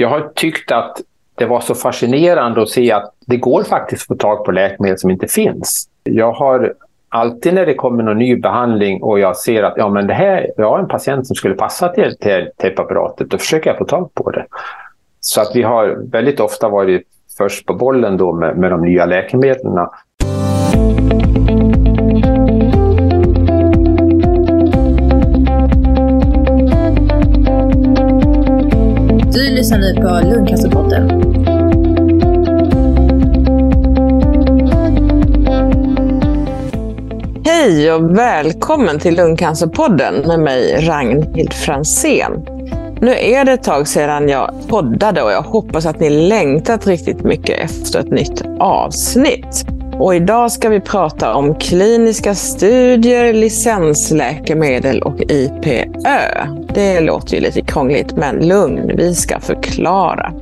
[0.00, 1.00] jag har tyckt att
[1.34, 4.98] det var så fascinerande att se att det går faktiskt att få tag på läkemedel
[4.98, 5.88] som inte finns.
[6.02, 6.74] Jag har
[7.08, 10.50] alltid när det kommer någon ny behandling och jag ser att ja, men det här,
[10.56, 13.84] jag har en patient som skulle passa till, till, till preparatet, då försöker jag få
[13.84, 14.46] tag på det.
[15.20, 17.02] Så att vi har väldigt ofta varit
[17.38, 19.86] först på bollen då med, med de nya läkemedlen.
[29.60, 31.10] Lyssnar nu på Lundcancerpodden.
[37.44, 42.46] Hej och välkommen till Lungcancerpodden med mig Ragnhild Fransén.
[43.00, 47.24] Nu är det ett tag sedan jag poddade och jag hoppas att ni längtat riktigt
[47.24, 49.66] mycket efter ett nytt avsnitt.
[49.98, 56.59] Och idag ska vi prata om kliniska studier, licensläkemedel och IPÖ.
[56.74, 60.32] Det låter ju lite krångligt, men lugn, vi ska förklara.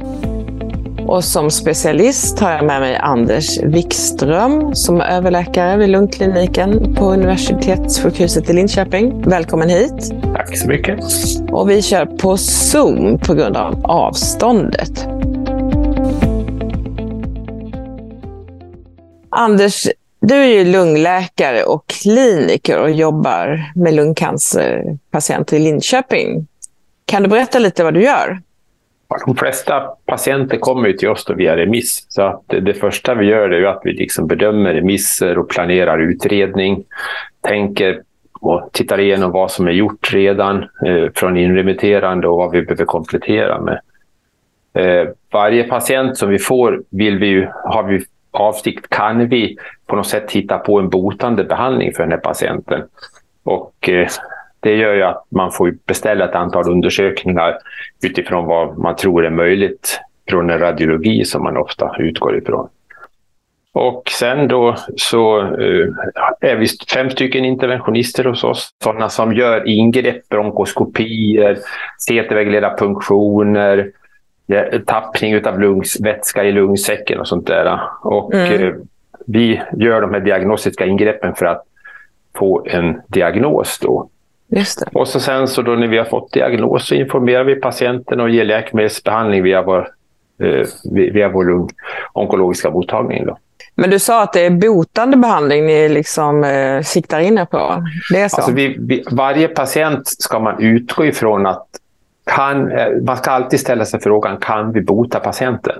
[1.06, 7.12] Och som specialist har jag med mig Anders Wikström som är överläkare vid lungkliniken på
[7.12, 9.22] Universitetssjukhuset i Linköping.
[9.22, 10.12] Välkommen hit.
[10.34, 11.00] Tack så mycket.
[11.50, 15.06] Och vi kör på Zoom på grund av avståndet.
[19.31, 19.88] Anders,
[20.20, 26.47] du är ju lungläkare och kliniker och jobbar med lungcancerpatienter i Linköping.
[27.05, 28.38] Kan du berätta lite vad du gör?
[29.27, 32.06] De flesta patienter kommer till oss via remiss.
[32.08, 36.84] Så att det första vi gör är att vi liksom bedömer remisser och planerar utredning.
[37.41, 38.03] Tänker
[38.41, 42.84] och tittar igenom vad som är gjort redan eh, från inremitterande och vad vi behöver
[42.84, 43.80] komplettera med.
[44.75, 49.97] Eh, varje patient som vi får vill vi ju, har vi avsikt, kan vi på
[49.97, 52.83] något sätt hitta på en botande behandling för den här patienten.
[53.43, 54.09] Och eh,
[54.61, 57.59] det gör ju att man får beställa ett antal undersökningar
[58.03, 62.69] utifrån vad man tror är möjligt från en radiologi som man ofta utgår ifrån.
[63.73, 65.89] Och sen då så eh,
[66.41, 68.71] är vi fem stycken interventionister hos oss.
[68.83, 71.59] Sådana som gör ingrepp, bronkoskopier,
[72.09, 73.91] CT-vägledda punktioner,
[74.86, 77.81] tappning av lungs, vätska i lungsäcken och sånt där.
[78.03, 78.62] Och mm.
[78.62, 78.75] uh,
[79.26, 81.64] vi gör de här diagnostiska ingreppen för att
[82.36, 84.08] få en diagnos då.
[84.92, 88.31] Och så sen så då när vi har fått diagnos så informerar vi patienten och
[88.31, 89.88] ger läkemedelsbehandling via vår,
[90.42, 91.69] eh, via vår lung,
[92.12, 93.26] onkologiska mottagning.
[93.26, 93.38] Då.
[93.75, 97.84] Men du sa att det är botande behandling ni liksom, eh, siktar in er på.
[98.12, 98.37] Det är så?
[98.37, 101.66] Alltså vi, vi, varje patient ska man utgå ifrån att
[102.28, 105.77] kan, eh, man ska alltid ställa sig frågan, kan vi bota patienten?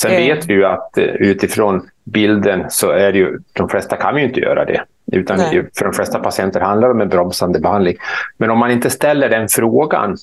[0.00, 0.26] Sen mm.
[0.26, 4.24] vet vi ju att eh, utifrån bilden så är det ju, de flesta kan ju
[4.24, 4.84] inte göra det.
[5.12, 5.68] Utan Nej.
[5.78, 7.96] för de flesta patienter handlar det om en bromsande behandling.
[8.36, 10.16] Men om man inte ställer den frågan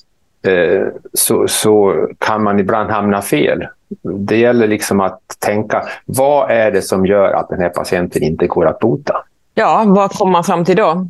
[0.47, 3.68] eh, så, så kan man ibland hamna fel.
[4.03, 8.47] Det gäller liksom att tänka, vad är det som gör att den här patienten inte
[8.47, 9.24] går att bota?
[9.53, 11.08] Ja, vad kommer man fram till då?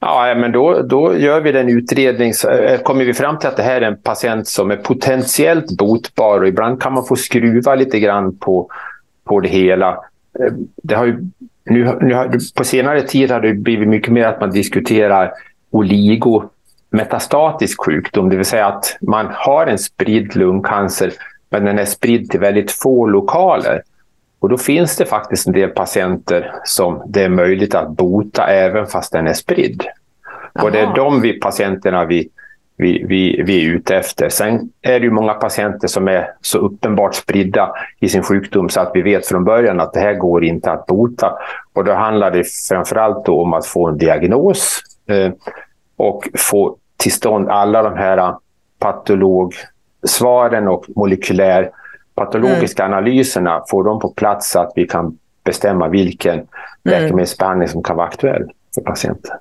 [0.00, 3.62] Ja, men då, då gör vi den utredning, eh, kommer vi fram till att det
[3.62, 8.00] här är en patient som är potentiellt botbar och ibland kan man få skruva lite
[8.00, 8.70] grann på,
[9.24, 9.90] på det hela.
[10.38, 10.52] Eh,
[10.82, 11.28] det har ju
[11.64, 15.32] nu, nu har, på senare tid har det blivit mycket mer att man diskuterar
[15.70, 21.12] oligometastatisk sjukdom, det vill säga att man har en spridd lungcancer
[21.50, 23.82] men den är spridd till väldigt få lokaler.
[24.40, 28.86] Och då finns det faktiskt en del patienter som det är möjligt att bota även
[28.86, 29.84] fast den är spridd.
[30.54, 30.66] Aha.
[30.66, 32.28] Och det är de vi, patienterna vi
[32.80, 34.28] vi, vi, vi är ute efter.
[34.28, 38.80] Sen är det ju många patienter som är så uppenbart spridda i sin sjukdom så
[38.80, 41.38] att vi vet från början att det här går inte att bota.
[41.72, 45.32] Och då handlar det framförallt då om att få en diagnos eh,
[45.96, 48.34] och få till stånd alla de här
[48.78, 51.70] patologsvaren och molekylär
[52.20, 52.98] patologiska mm.
[52.98, 56.46] analyserna, få dem på plats så att vi kan bestämma vilken mm.
[56.82, 59.36] läkemedelsbehandling som kan vara aktuell för patienten.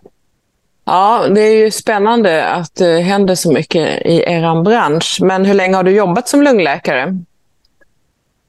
[0.86, 5.20] Ja, det är ju spännande att det händer så mycket i er bransch.
[5.22, 7.18] Men hur länge har du jobbat som lungläkare?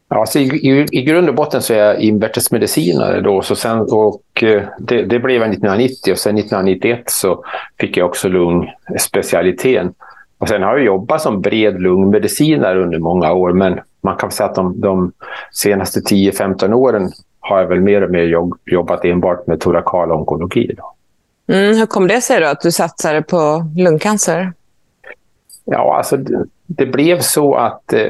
[0.09, 3.43] Ja, alltså i, i, I grund och botten så är jag invärtesmedicinare då.
[3.43, 7.45] Så sen, och, eh, det, det blev jag 1990 och sen 1991 så
[7.81, 9.95] fick jag också lungspecialiteten.
[10.39, 14.49] Och sen har jag jobbat som bred lungmedicinare under många år men man kan säga
[14.49, 15.13] att de, de
[15.53, 20.75] senaste 10-15 åren har jag väl mer och mer jobbat enbart med torakal onkologi.
[20.77, 20.95] Då.
[21.55, 24.53] Mm, hur kom det sig då att du satsade på lungcancer?
[25.65, 26.19] Ja, alltså
[26.77, 28.09] det blev så att eh,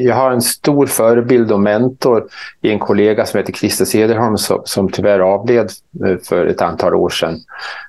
[0.00, 2.28] jag har en stor förebild och mentor
[2.62, 5.70] i en kollega som heter Christer Cederholm som, som tyvärr avled
[6.06, 7.34] eh, för ett antal år sedan.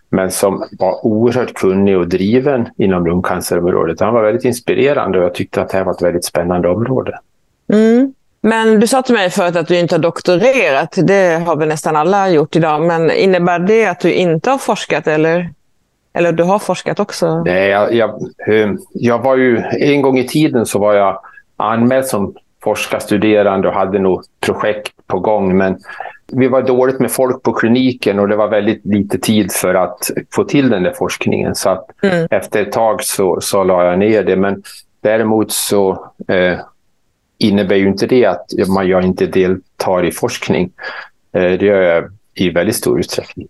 [0.10, 4.00] Men som var oerhört kunnig och driven inom lungcancerområdet.
[4.00, 7.20] Han var väldigt inspirerande och jag tyckte att det här var ett väldigt spännande område.
[7.74, 8.14] Mm.
[8.42, 10.96] Men du sa till mig förut att du inte har doktorerat.
[10.98, 12.82] Det har väl nästan alla gjort idag.
[12.82, 15.50] Men innebär det att du inte har forskat eller?
[16.14, 17.44] Eller du har forskat också?
[17.44, 18.20] Nej, jag, jag,
[18.94, 21.20] jag var ju, en gång i tiden så var jag
[21.58, 25.58] anmäld som forskarstuderande och hade nog projekt på gång.
[25.58, 25.78] Men
[26.32, 30.12] vi var dåligt med folk på kliniken och det var väldigt lite tid för att
[30.36, 31.56] få till den där forskningen.
[31.56, 32.28] Så att mm.
[32.32, 34.36] efter ett tag så, så la jag ner det.
[34.36, 34.64] Men
[35.02, 36.58] däremot så eh,
[37.38, 38.46] innebär ju inte det att
[38.88, 40.72] jag inte deltar i forskning.
[41.34, 42.04] Eh, det gör jag
[42.34, 43.48] i väldigt stor utsträckning.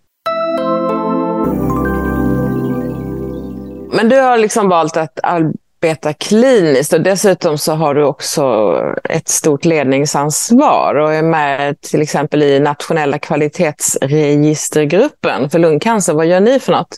[3.93, 9.29] Men du har liksom valt att arbeta kliniskt och dessutom så har du också ett
[9.29, 16.13] stort ledningsansvar och är med till exempel i nationella kvalitetsregistergruppen för lungcancer.
[16.13, 16.97] Vad gör ni för något?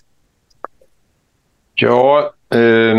[1.75, 2.95] Ja, eh,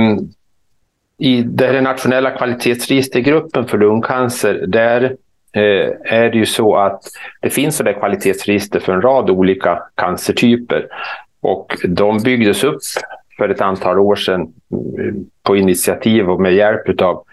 [1.19, 5.03] i den nationella kvalitetsregistergruppen för lungcancer, där
[5.53, 7.03] eh, är det ju så att
[7.41, 10.87] det finns sådär kvalitetsregister för en rad olika cancertyper.
[11.41, 12.79] Och de byggdes upp
[13.37, 14.41] för ett antal år sedan
[14.73, 17.25] eh, på initiativ och med hjälp av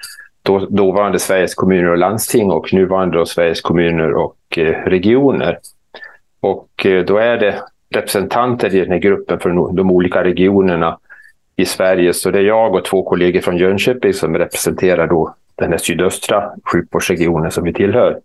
[0.41, 5.57] då, dåvarande Sveriges kommuner och landsting och nuvarande då Sveriges kommuner och eh, regioner.
[6.39, 7.55] Och eh, då är det
[7.89, 10.97] representanter i den här gruppen från de olika regionerna
[11.55, 12.13] i Sverige.
[12.13, 16.51] Så det är jag och två kollegor från Jönköping som representerar då den här sydöstra
[16.71, 18.19] sjukvårdsregionen som vi tillhör.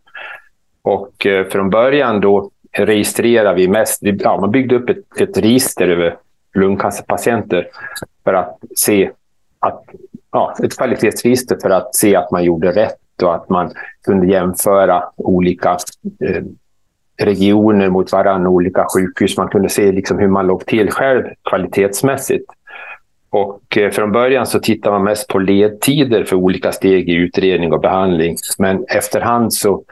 [0.83, 5.89] Och eh, från början då registrerar vi mest, ja, man byggde upp ett, ett register
[5.89, 6.17] över
[6.57, 7.69] lungcancerpatienter
[8.25, 9.11] för att se
[9.59, 9.85] att,
[10.33, 13.73] ja, ett kvalitetsregister för att se att man gjorde rätt och att man
[14.05, 15.71] kunde jämföra olika
[16.21, 16.43] eh,
[17.19, 19.37] regioner mot varandra, olika sjukhus.
[19.37, 22.45] Man kunde se liksom hur man låg till själv kvalitetsmässigt.
[23.31, 27.73] Och eh, från början så tittar man mest på ledtider för olika steg i utredning
[27.73, 28.37] och behandling.
[28.59, 29.85] Men efterhand så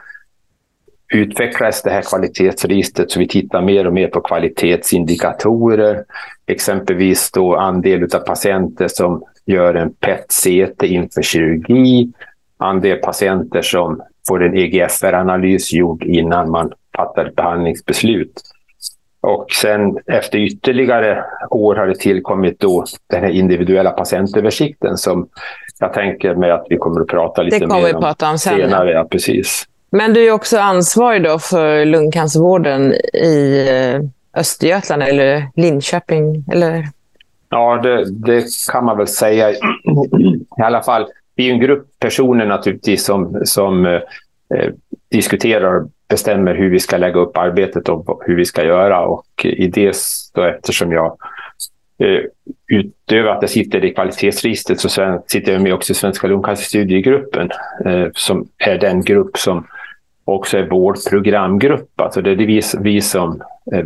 [1.13, 6.03] utvecklades det här kvalitetsregistret så vi tittar mer och mer på kvalitetsindikatorer.
[6.47, 12.11] Exempelvis då andel av patienter som gör en PET-CT inför kirurgi.
[12.57, 18.41] Andel patienter som får en EGFR-analys gjord innan man fattar ett behandlingsbeslut.
[19.21, 25.27] Och sen efter ytterligare år har det tillkommit då den här individuella patientöversikten som
[25.79, 28.91] jag tänker mig att vi kommer att prata lite mer om, om senare.
[28.91, 29.67] Ja, precis.
[29.95, 34.01] Men du är också ansvarig då för lungcancervården i eh,
[34.39, 36.45] Östergötland eller Linköping?
[36.51, 36.87] Eller?
[37.49, 39.51] Ja, det, det kan man väl säga.
[39.51, 39.57] I
[40.63, 41.05] alla fall,
[41.35, 43.93] vi är en grupp personer naturligtvis som, som eh,
[44.55, 44.71] eh
[45.11, 49.05] diskuterar och bestämmer hur vi ska lägga upp arbetet och hur vi ska göra.
[49.05, 49.97] Och i det,
[50.33, 51.17] då, eftersom jag
[51.99, 52.21] eh,
[52.67, 57.51] utöver att jag sitter i kvalitetsregistret så sitter jag med också i Svenska lungcancerstudiegruppen
[57.85, 59.65] eh, som är den grupp som
[60.25, 62.01] också är vårdprogramgrupp.
[62.01, 63.41] Alltså det är vi, vi som
[63.73, 63.85] eh,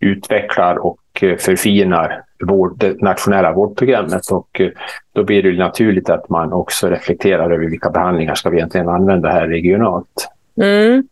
[0.00, 4.30] utvecklar och eh, förfinar vård, det nationella vårdprogrammet.
[4.30, 4.70] Och eh,
[5.12, 9.28] då blir det naturligt att man också reflekterar över vilka behandlingar ska vi egentligen använda
[9.28, 10.28] här regionalt.
[10.60, 11.08] Mm.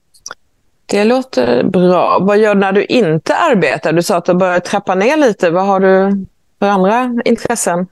[0.87, 2.19] Det låter bra.
[2.21, 3.93] Vad gör du när du inte arbetar?
[3.93, 5.51] Du sa att du börjar trappa ner lite.
[5.51, 6.27] Vad har du
[6.59, 7.87] för andra intressen?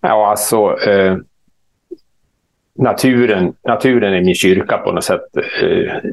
[0.00, 1.16] Ja, alltså eh,
[2.78, 5.36] naturen, naturen är min kyrka på något sätt.
[5.62, 6.10] Eh,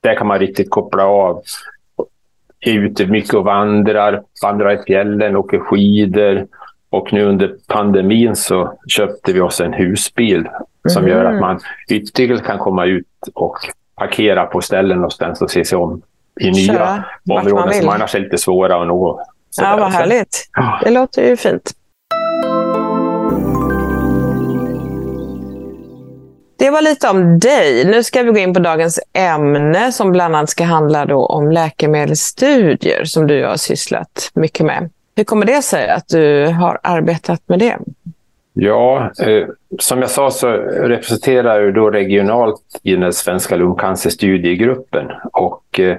[0.00, 1.42] där kan man riktigt koppla av.
[2.60, 6.46] Är ute mycket och vandrar, vandrar i fjällen, åker skidor.
[6.90, 10.48] Och nu under pandemin så köpte vi oss en husbil
[10.88, 11.16] som mm.
[11.16, 13.56] gör att man ytterligare kan komma ut och
[13.94, 16.02] parkera på ställen någonstans och se sig om
[16.40, 19.26] i nya Köra, områden som annars är lite svåra att nå.
[19.56, 20.48] Ja, vad härligt.
[20.84, 21.72] Det låter ju fint.
[26.56, 27.84] Det var lite om dig.
[27.84, 31.50] Nu ska vi gå in på dagens ämne som bland annat ska handla då om
[31.50, 34.90] läkemedelsstudier som du har sysslat mycket med.
[35.16, 37.78] Hur kommer det sig att du har arbetat med det?
[38.52, 39.46] Ja, eh,
[39.78, 45.96] som jag sa så representerar jag då regionalt i den svenska lungcancerstudiegruppen och eh,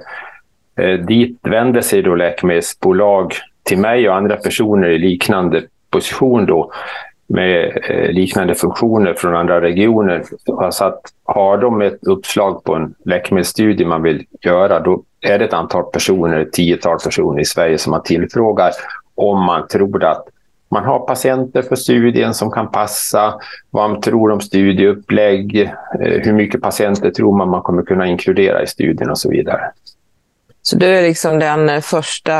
[0.79, 3.33] eh, dit vänder sig då läkemedelsbolag
[3.63, 6.71] till mig och andra personer i liknande position då
[7.27, 10.23] med eh, liknande funktioner från andra regioner.
[10.57, 15.45] Alltså att har de ett uppslag på en läkemedelsstudie man vill göra, då är det
[15.45, 18.71] ett antal personer, ett tiotal personer i Sverige som man tillfrågar
[19.15, 20.25] om man tror att
[20.71, 23.33] man har patienter för studien som kan passa,
[23.69, 28.63] vad man tror om studieupplägg, eh, hur mycket patienter tror man man kommer kunna inkludera
[28.63, 29.71] i studien och så vidare.
[30.61, 32.35] Så du är liksom den första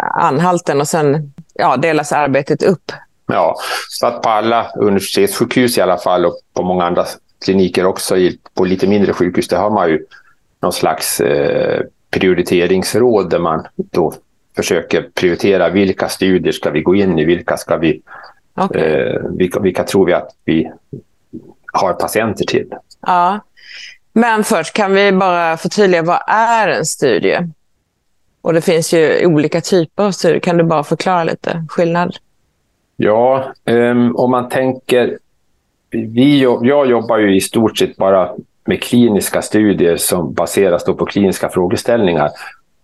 [0.00, 2.92] anhalten och sen ja, delas arbetet upp?
[3.32, 3.56] Ja,
[3.88, 7.04] så att på alla universitetssjukhus i alla fall och på många andra
[7.44, 8.16] kliniker också,
[8.54, 10.06] på lite mindre sjukhus, där har man ju
[10.62, 14.14] någon slags eh, prioriteringsråd där man då
[14.56, 18.02] försöker prioritera vilka studier ska vi gå in i, vilka ska vi,
[18.56, 18.82] okay.
[18.82, 20.70] eh, vilka, vilka tror vi att vi
[21.72, 22.74] har patienter till.
[23.06, 23.40] Ja.
[24.12, 27.38] Men först kan vi bara förtydliga, vad är en studie?
[28.42, 30.40] Och det finns ju olika typer av studier.
[30.40, 32.16] Kan du bara förklara lite skillnad?
[33.04, 35.18] Ja, um, om man tänker...
[35.90, 38.30] Vi, jag jobbar ju i stort sett bara
[38.64, 42.30] med kliniska studier som baseras på kliniska frågeställningar.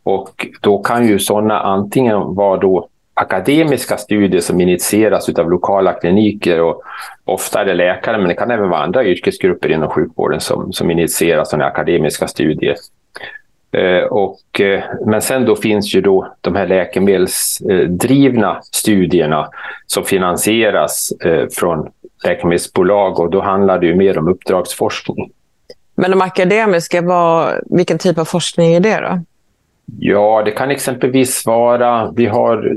[0.02, 6.60] Och då kan ju sådana antingen vara då akademiska studier som initieras av lokala kliniker
[6.60, 6.82] och
[7.24, 10.90] ofta är det läkare, men det kan även vara andra yrkesgrupper inom sjukvården som, som
[10.90, 12.76] initierar sådana akademiska studier.
[13.72, 19.48] Eh, och, eh, men sen då finns ju då de här läkemedelsdrivna studierna
[19.86, 21.88] som finansieras eh, från
[22.24, 25.30] läkemedelsbolag och då handlar det ju mer om uppdragsforskning.
[25.94, 29.20] Men de akademiska, vad, vilken typ av forskning är det då?
[29.98, 32.76] Ja, det kan exempelvis vara, vi har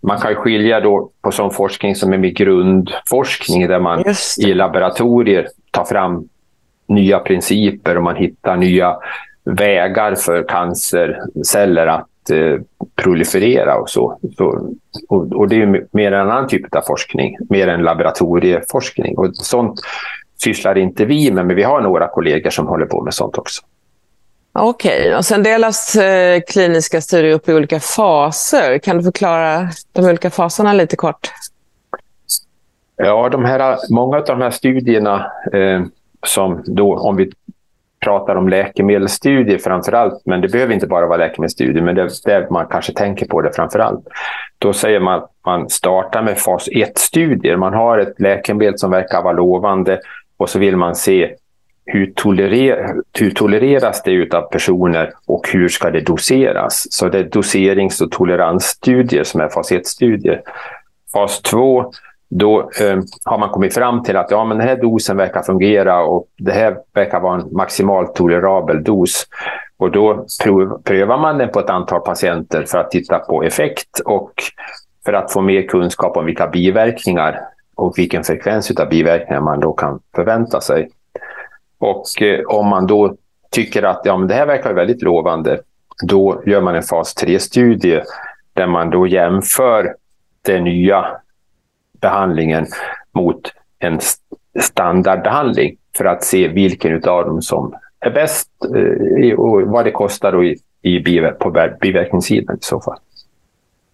[0.00, 4.04] Man kan skilja då på sån forskning som är med grundforskning där man
[4.38, 6.28] i laboratorier tar fram
[6.88, 8.96] nya principer och man hittar nya
[9.44, 12.60] vägar för cancerceller att eh,
[12.94, 14.18] proliferera och så.
[14.36, 14.74] så
[15.08, 19.18] och, och, det är mer en annan typ av forskning, mer en laboratorieforskning.
[19.18, 19.80] Och sånt
[20.42, 23.62] sysslar inte vi med, men vi har några kollegor som håller på med sånt också.
[24.52, 25.14] Okej, okay.
[25.14, 28.78] och sen delas eh, kliniska studier upp i olika faser.
[28.78, 31.30] Kan du förklara de olika faserna lite kort?
[32.96, 35.82] Ja, de här, många av de här studierna eh,
[36.26, 37.32] som då, om vi
[38.06, 42.10] pratar om läkemedelsstudier framför allt, men det behöver inte bara vara läkemedelsstudier, men det är
[42.24, 44.04] där man kanske tänker på det framför allt.
[44.58, 47.56] Då säger man att man startar med fas 1-studier.
[47.56, 50.00] Man har ett läkemedel som verkar vara lovande
[50.36, 51.34] och så vill man se
[51.86, 56.86] hur, tolerer, hur tolereras det av personer och hur ska det doseras?
[56.90, 60.40] Så det är doserings och toleransstudier som är fas 1-studier.
[61.12, 61.92] Fas 2
[62.28, 66.04] då eh, har man kommit fram till att ja, men den här dosen verkar fungera
[66.04, 69.26] och det här verkar vara en maximalt tolerabel dos.
[69.78, 74.00] Och då prov, prövar man den på ett antal patienter för att titta på effekt
[74.04, 74.32] och
[75.04, 77.40] för att få mer kunskap om vilka biverkningar
[77.74, 80.88] och vilken frekvens av biverkningar man då kan förvänta sig.
[81.78, 83.16] Och eh, om man då
[83.50, 85.60] tycker att ja, men det här verkar väldigt lovande,
[86.02, 88.02] då gör man en fas 3-studie
[88.52, 89.94] där man då jämför
[90.42, 91.06] det nya
[92.00, 92.66] behandlingen
[93.12, 94.00] mot en
[94.60, 100.32] standardbehandling för att se vilken av dem som är bäst eh, och vad det kostar
[100.32, 102.98] då i, i biver, på biverkningssidan i så fall.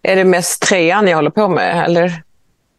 [0.02, 1.84] Är det mest trean ni håller på med?
[1.84, 2.22] Eller?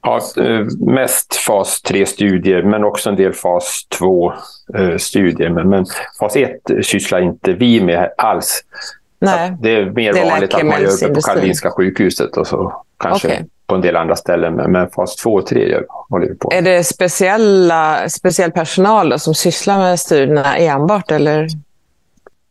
[0.02, 5.50] Ja, eh, mest fas 3-studier, men också en del fas 2-studier.
[5.50, 5.86] Men, men
[6.20, 6.52] fas 1
[6.82, 8.64] sysslar inte vi med alls.
[9.20, 12.48] Nej, det är mer det är vanligt att man gör det på Karolinska sjukhuset och
[12.48, 14.54] så kanske okay på en del andra ställen.
[14.72, 16.50] Men fas 2 och 3 håller vi på.
[16.54, 21.12] Är det speciella, speciell personal som sysslar med studierna enbart?
[21.12, 21.48] Eller?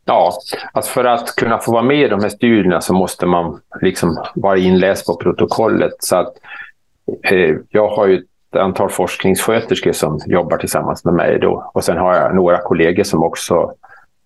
[0.04, 0.32] Ja,
[0.72, 4.24] alltså för att kunna få vara med i de här studierna så måste man liksom
[4.34, 5.92] vara inläst på protokollet.
[5.98, 6.34] Så att,
[7.22, 11.38] eh, jag har ju ett antal forskningssköterskor som jobbar tillsammans med mig.
[11.38, 11.70] Då.
[11.74, 13.74] Och sen har jag några kollegor som också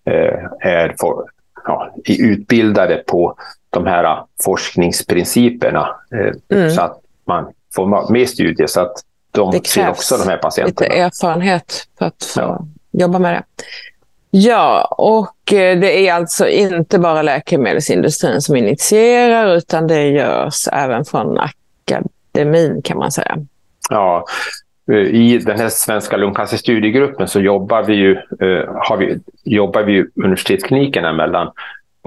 [0.05, 1.25] eh, är for,
[1.65, 3.35] ja, utbildade på
[3.69, 5.95] de här forskningsprinciperna.
[6.13, 6.71] Eh, mm.
[6.71, 8.67] Så att man får i studier.
[8.67, 8.93] Så att
[9.31, 10.87] de ser också de här patienterna.
[10.87, 12.65] lite erfarenhet för att få ja.
[12.91, 13.43] jobba med det.
[14.31, 21.05] Ja, och eh, det är alltså inte bara läkemedelsindustrin som initierar utan det görs även
[21.05, 23.37] från akademin kan man säga.
[23.89, 24.25] Ja,
[24.93, 31.09] i den här svenska lungcancerstudiegruppen så jobbar vi ju, eh, har vi, jobbar vi universitetsklinikerna
[31.09, 31.51] emellan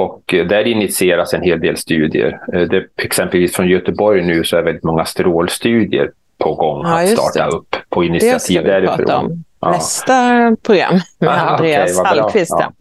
[0.00, 2.40] och där initieras en hel del studier.
[2.52, 7.08] Eh, det, exempelvis från Göteborg nu så är väldigt många strålstudier på gång ja, att
[7.08, 7.56] starta det.
[7.56, 9.44] upp på initiativ därifrån.
[9.60, 9.70] Ja.
[9.70, 12.56] Nästa program med Aha, Andreas okay, Hallqvist.
[12.58, 12.72] Ja.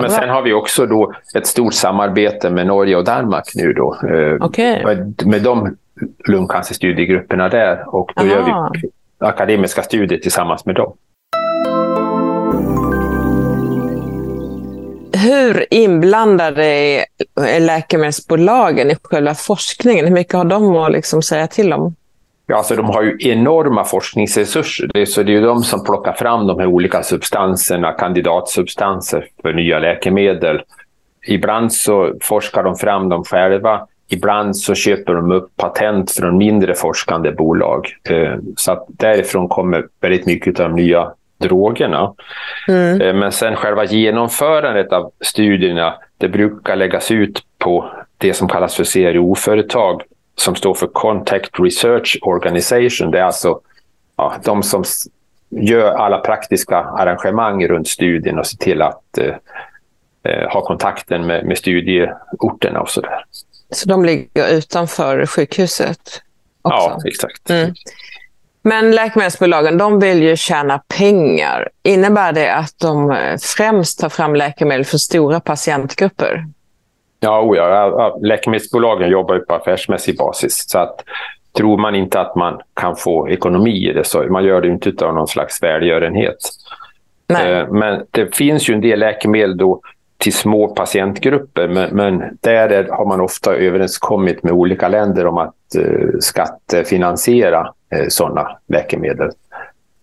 [0.00, 3.96] Men sen har vi också då ett stort samarbete med Norge och Danmark nu då.
[4.08, 4.84] Eh, okay.
[4.84, 5.76] Med, med de
[6.28, 8.30] lungcancerstudiegrupperna där och då Aha.
[8.30, 8.88] gör vi
[9.20, 10.92] akademiska studier tillsammans med dem.
[15.22, 16.64] Hur inblandade
[17.36, 20.06] är läkemedelsbolagen i själva forskningen?
[20.06, 21.94] Hur mycket har de att liksom säga till om?
[22.46, 24.90] Ja, alltså de har ju enorma forskningsresurser.
[24.94, 29.26] Det är, så det är ju de som plockar fram de här olika substanserna, kandidatsubstanser
[29.42, 30.62] för nya läkemedel.
[31.26, 33.86] Ibland så forskar de fram dem själva.
[34.08, 37.86] Ibland så köper de upp patent från mindre forskande bolag.
[38.08, 42.14] Eh, så att därifrån kommer väldigt mycket av de nya drogerna.
[42.68, 43.00] Mm.
[43.00, 48.74] Eh, men sen själva genomförandet av studierna, det brukar läggas ut på det som kallas
[48.74, 50.02] för CRO-företag
[50.36, 53.10] som står för Contact Research Organization.
[53.10, 53.60] Det är alltså
[54.16, 54.84] ja, de som
[55.50, 59.34] gör alla praktiska arrangemang runt studien och ser till att eh,
[60.22, 63.24] eh, ha kontakten med, med studieorterna och så där.
[63.70, 66.22] Så de ligger utanför sjukhuset?
[66.62, 66.76] Också.
[66.76, 67.50] Ja, exakt.
[67.50, 67.74] Mm.
[68.62, 71.68] Men läkemedelsbolagen de vill ju tjäna pengar.
[71.82, 73.16] Innebär det att de
[73.56, 76.46] främst tar fram läkemedel för stora patientgrupper?
[77.20, 80.64] Ja, oh ja, läkemedelsbolagen jobbar ju på affärsmässig basis.
[80.68, 81.04] Så att,
[81.56, 85.06] tror man inte att man kan få ekonomi i det så man gör det inte
[85.06, 86.36] av någon slags välgörenhet.
[87.28, 87.52] Nej.
[87.52, 89.80] Eh, men det finns ju en del läkemedel då
[90.20, 95.54] till små patientgrupper, men, men där har man ofta överenskommit med olika länder om att
[95.76, 97.60] uh, skattefinansiera
[97.94, 99.30] uh, sådana läkemedel.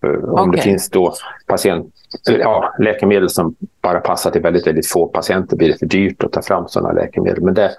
[0.05, 0.57] Uh, om okay.
[0.57, 1.13] det finns då
[1.47, 1.93] patient,
[2.39, 6.31] ja, läkemedel som bara passar till väldigt, väldigt få patienter blir det för dyrt att
[6.31, 7.43] ta fram sådana läkemedel.
[7.43, 7.71] Men det,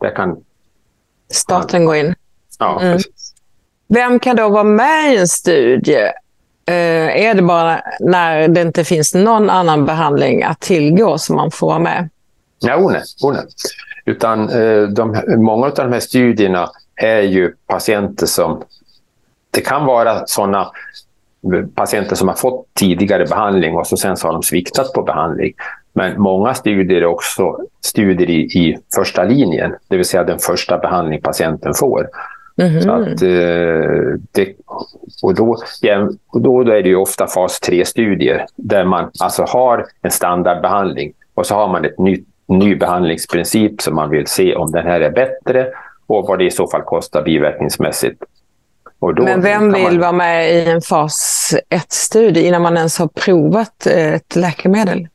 [0.00, 0.36] det kan...
[1.30, 2.14] Staten gå in.
[2.58, 2.98] Ja, mm.
[3.88, 6.10] Vem kan då vara med i en studie?
[6.68, 11.50] Eh, är det bara när det inte finns någon annan behandling att tillgå som man
[11.50, 12.08] får vara med?
[12.58, 13.44] Ja, oh nej, oh nej.
[14.04, 18.62] Utan eh, de, många av de här studierna är ju patienter som...
[19.50, 20.60] Det kan vara sådana
[21.54, 25.02] eh, patienter som har fått tidigare behandling och så sen så har de sviktat på
[25.02, 25.54] behandling.
[25.92, 30.78] Men många studier är också studier i, i första linjen, det vill säga den första
[30.78, 32.08] behandling patienten får.
[32.58, 32.80] Mm -hmm.
[32.80, 34.54] Så att, eh, det,
[35.22, 39.86] och då, ja, och då är det ju ofta fas 3-studier där man alltså har
[40.02, 44.72] en standardbehandling och så har man ett nytt ny behandlingsprincip som man vill se om
[44.72, 45.68] den här är bättre
[46.06, 48.22] och vad det i så fall kostar biverkningsmässigt.
[49.00, 50.00] Men vem vill man...
[50.00, 55.08] vara med i en fas 1-studie innan man ens har provat ett läkemedel?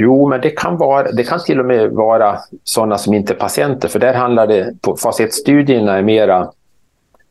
[0.00, 3.36] Jo, men det kan, vara, det kan till och med vara sådana som inte är
[3.36, 6.50] patienter, för där handlar det på fas 1-studierna är mera,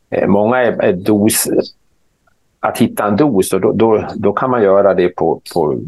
[0.09, 1.47] eh, många är, är dos,
[2.59, 5.79] att hitta en dos och då, då, då kan man göra det på, på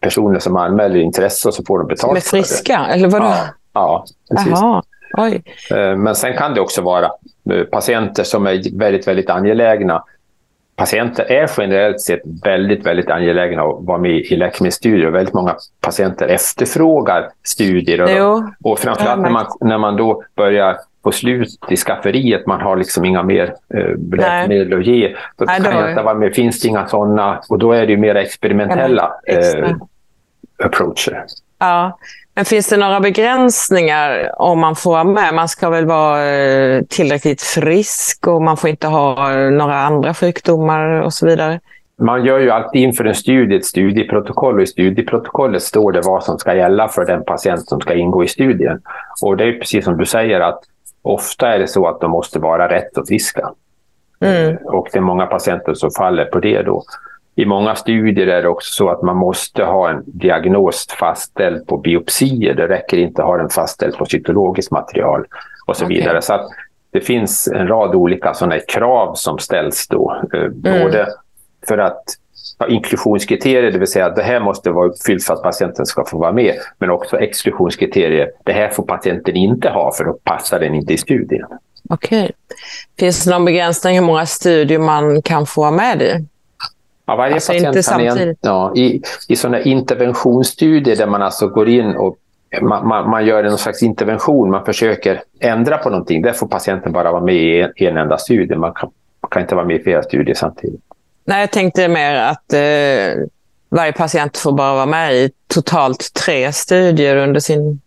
[0.00, 2.00] personer som anmäler intresse och så får de betalt.
[2.00, 3.24] Som är friska, eller vadå?
[3.24, 4.52] Ja, ja precis.
[4.52, 4.82] Aha.
[5.18, 5.42] Oj.
[5.70, 7.10] Eh, men sen kan det också vara
[7.50, 10.04] eh, patienter som är väldigt, väldigt angelägna.
[10.76, 15.10] Patienter är generellt sett väldigt, väldigt angelägna att vara med i läkemedelsstudier.
[15.10, 18.02] Väldigt många patienter efterfrågar studier.
[18.02, 18.50] Och, jo.
[18.62, 23.04] och framförallt när man, när man då börjar få slut i skafferiet, man har liksom
[23.04, 25.16] inga mer eh, läkemedel att ge.
[25.36, 26.34] Då Nej, kan jag inte vara med.
[26.34, 27.40] Finns det inga sådana?
[27.48, 29.76] Och då är det mer experimentella eh,
[30.64, 31.24] approacher.
[31.58, 31.98] Ja,
[32.36, 35.34] men finns det några begränsningar om man får vara med?
[35.34, 41.00] Man ska väl vara eh, tillräckligt frisk och man får inte ha några andra sjukdomar
[41.00, 41.60] och så vidare?
[41.98, 46.24] Man gör ju alltid inför en studie ett studieprotokoll och i studieprotokollet står det vad
[46.24, 48.80] som ska gälla för den patient som ska ingå i studien.
[49.22, 50.60] Och det är precis som du säger att
[51.02, 53.50] ofta är det så att de måste vara rätt och friska.
[54.20, 54.56] Mm.
[54.64, 56.84] Och det är många patienter som faller på det då.
[57.38, 61.76] I många studier är det också så att man måste ha en diagnos fastställd på
[61.76, 62.54] biopsier.
[62.54, 65.24] Det räcker inte att ha den fastställd på cytologiskt material
[65.66, 65.98] och så okay.
[65.98, 66.22] vidare.
[66.22, 66.48] Så att
[66.90, 70.22] det finns en rad olika sådana krav som ställs då.
[70.34, 70.82] Eh, mm.
[70.82, 71.06] Både
[71.68, 72.02] för att
[72.58, 76.04] ja, inklusionskriterier, det vill säga att det här måste vara uppfyllt för att patienten ska
[76.04, 76.54] få vara med.
[76.78, 80.98] Men också exklusionskriterier, det här får patienten inte ha för då passar den inte i
[80.98, 81.46] studien.
[81.88, 82.24] Okej.
[82.24, 82.32] Okay.
[82.98, 86.26] Finns det någon begränsning hur många studier man kan få vara med i?
[87.06, 88.38] Ja, varje alltså patient inte samtidigt.
[88.40, 92.16] ja, i, I sådana interventionsstudier där man alltså går in och
[92.62, 96.22] man, man, man, gör en slags intervention, man försöker ändra på någonting.
[96.22, 98.54] Där får patienten bara vara med i en, en enda studie.
[98.54, 98.90] Man kan,
[99.30, 100.80] kan, inte vara med i flera studier samtidigt.
[101.24, 103.24] Nej, jag tänkte mer att eh,
[103.68, 107.80] varje patient får bara vara med i totalt tre studier under sin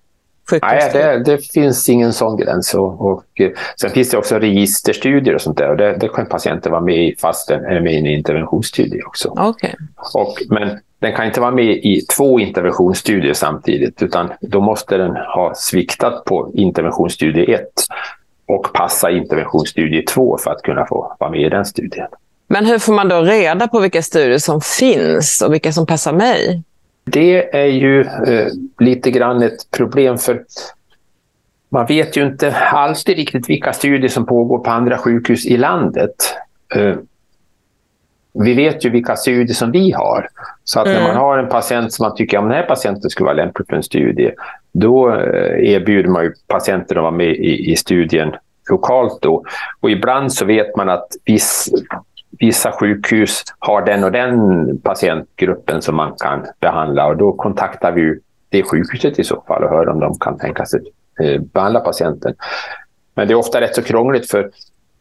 [0.62, 2.74] Nej, det, det, finns ingen sån gräns.
[2.74, 5.70] Och, och, eh, sen finns det också registerstudier och sånt där.
[5.70, 9.04] Och det, det kan patienten vara med i fast den är med i en interventionsstudie
[9.04, 9.30] också.
[9.30, 9.72] Okay.
[10.14, 15.16] Och, men den kan inte vara med i två interventionsstudier samtidigt utan då måste den
[15.16, 17.62] ha sviktat på interventionsstudie 1
[18.48, 22.08] och passa interventionsstudie 2 för att kunna få vara med i den studien.
[22.48, 26.14] Men hur får man då reda på vilka studier som finns och vilka som passar
[26.14, 26.64] mig?
[27.12, 28.48] Det är ju eh,
[28.80, 30.44] lite grann ett problem för
[31.70, 36.16] man vet ju inte alltid riktigt vilka studier som pågår på andra sjukhus i landet.
[36.76, 36.96] Eh,
[38.34, 40.28] vi vet ju vilka studier som vi har.
[40.64, 41.00] Så att mm.
[41.00, 43.68] när man har en patient som man tycker att den här patienten skulle vara lämplig
[43.68, 44.32] för en studie,
[44.72, 48.36] då eh, erbjuder man ju patienten att vara med i, i studien
[48.70, 49.22] lokalt.
[49.22, 49.44] Då.
[49.80, 51.70] Och ibland så vet man att viss,
[52.40, 58.20] vissa sjukhus har den och den patientgruppen som man kan behandla och då kontaktar vi
[58.50, 60.82] det sjukhuset i så fall och hör om de kan tänka sig
[61.20, 62.34] eh, behandla patienten.
[63.16, 64.50] Men det är ofta rätt så krångligt för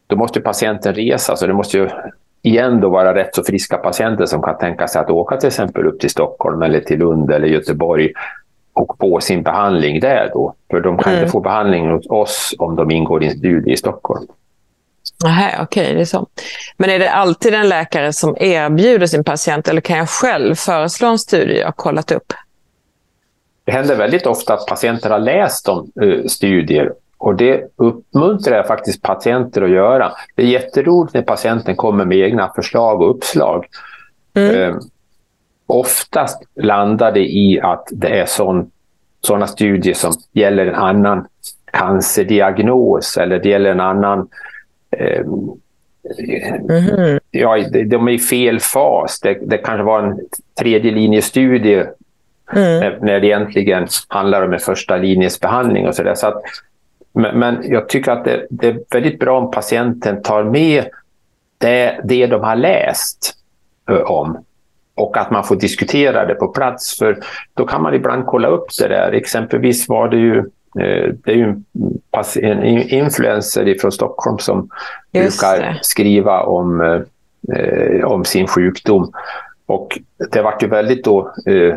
[0.07, 1.89] då måste patienten resa, så det måste ju
[2.43, 5.87] igen då vara rätt så friska patienter som kan tänka sig att åka till exempel
[5.87, 8.13] upp till Stockholm eller till Lund eller Göteborg
[8.73, 10.55] och få sin behandling där då.
[10.71, 11.23] För de kan mm.
[11.23, 14.27] inte få behandling hos oss om de ingår i en studie i Stockholm.
[15.25, 16.27] Okej, okay, det är så.
[16.77, 21.09] Men är det alltid en läkare som erbjuder sin patient eller kan jag själv föreslå
[21.09, 22.33] en studie jag kollat upp?
[23.65, 28.67] Det händer väldigt ofta att patienter har läst om uh, studier och det uppmuntrar jag
[28.67, 30.13] faktiskt patienter att göra.
[30.35, 33.67] Det är jätteroligt när patienten kommer med egna förslag och uppslag.
[34.35, 34.55] Mm.
[34.55, 34.77] Uh,
[35.67, 38.27] oftast landar det i att det är
[39.21, 41.27] sådana studier som gäller en annan
[41.73, 44.29] cancerdiagnos eller det gäller en annan
[46.69, 47.21] Mm.
[47.31, 49.21] Ja, de är i fel fas.
[49.21, 50.21] Det, det kanske var en
[50.61, 51.87] tredje linjestudie
[52.53, 52.81] mm.
[52.81, 56.15] när, när det egentligen handlar om en första linjes behandling och så där.
[56.15, 56.43] Så att,
[57.13, 60.85] men, men, jag tycker att det, det, är väldigt bra om patienten tar med
[61.59, 63.35] det, det de har läst
[64.05, 64.45] om
[64.95, 66.99] och att man får diskutera det på plats.
[66.99, 67.19] För
[67.55, 69.13] då kan man ibland kolla upp det där.
[69.13, 70.58] Exempelvis var det ju Eh,
[71.25, 71.55] det är ju
[72.43, 74.71] en influencer från Stockholm som
[75.13, 75.79] Just brukar det.
[75.83, 76.81] skriva om,
[77.55, 79.13] eh, om sin sjukdom.
[79.67, 79.99] Och
[80.33, 81.75] det var ju väldigt då, eh,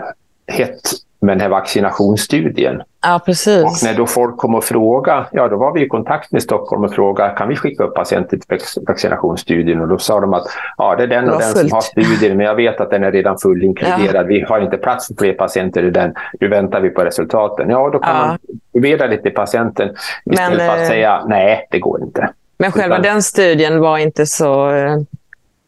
[0.48, 0.82] hett
[1.22, 2.82] med den här vaccinationsstudien.
[3.02, 3.64] Ja, precis.
[3.64, 6.84] Och när då folk kom och frågade, ja då var vi i kontakt med Stockholm
[6.84, 9.82] och frågade kan vi skicka upp patienter till vaccinationsstudien?
[9.82, 10.44] Och då sa de att
[10.78, 11.70] ja, det är den och den fullt.
[11.70, 14.16] som har studien, men jag vet att den är redan fullinkluderad.
[14.16, 14.24] Ja.
[14.24, 16.14] Vi har inte plats för fler patienter i den.
[16.40, 17.70] Nu väntar vi på resultaten.
[17.70, 18.26] Ja, då kan ja.
[18.26, 18.38] man
[18.72, 22.30] förvirra lite patienten istället men, för att eh, säga nej, det går inte.
[22.58, 24.72] Men själva Utan, den studien var inte så...
[24.72, 24.98] Eh,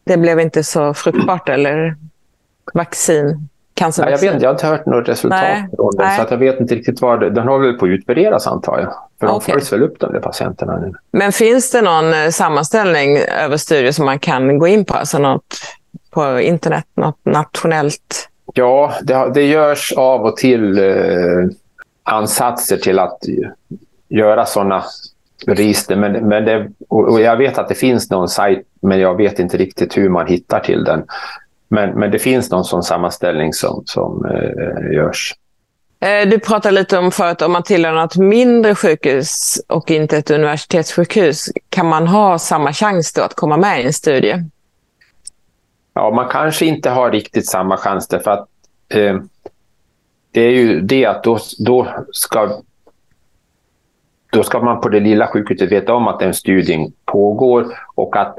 [0.04, 1.96] det blev inte så fruktbart, eller?
[2.74, 3.48] Vaccin?
[3.74, 4.26] Cancervaccin?
[4.26, 5.68] jag, vet, jag har inte hört något resultat Nej.
[5.76, 6.16] från den, Nej.
[6.16, 8.94] så jag vet inte riktigt vad det, Den har väl på att utvärderas antar jag.
[9.20, 10.92] För de följs väl upp de där patienterna nu.
[11.10, 14.94] Men finns det någon eh, sammanställning över studier som man kan gå in på?
[14.94, 15.54] Alltså något
[16.10, 18.28] på internet, något nationellt?
[18.54, 20.94] Ja, det, det görs av och till eh,
[22.02, 23.18] ansatser till att
[24.08, 24.84] göra sådana
[25.46, 25.96] register.
[25.96, 29.56] Men, men det, och jag vet att det finns någon sajt, men jag vet inte
[29.56, 31.04] riktigt hur man hittar till den.
[31.68, 35.34] Men, men det finns någon sån sammanställning som, som eh, görs.
[36.00, 40.30] Eh, du pratade lite om förut, om man tillhör något mindre sjukhus och inte ett
[40.30, 44.44] universitetssjukhus, kan man ha samma chans då att komma med i en studie?
[45.94, 48.48] Ja, man kanske inte har riktigt samma chans därför att
[48.88, 49.18] eh,
[50.30, 52.60] det är ju det att då, då, ska,
[54.32, 58.38] då ska man på det lilla sjukhuset veta om att en studie pågår och att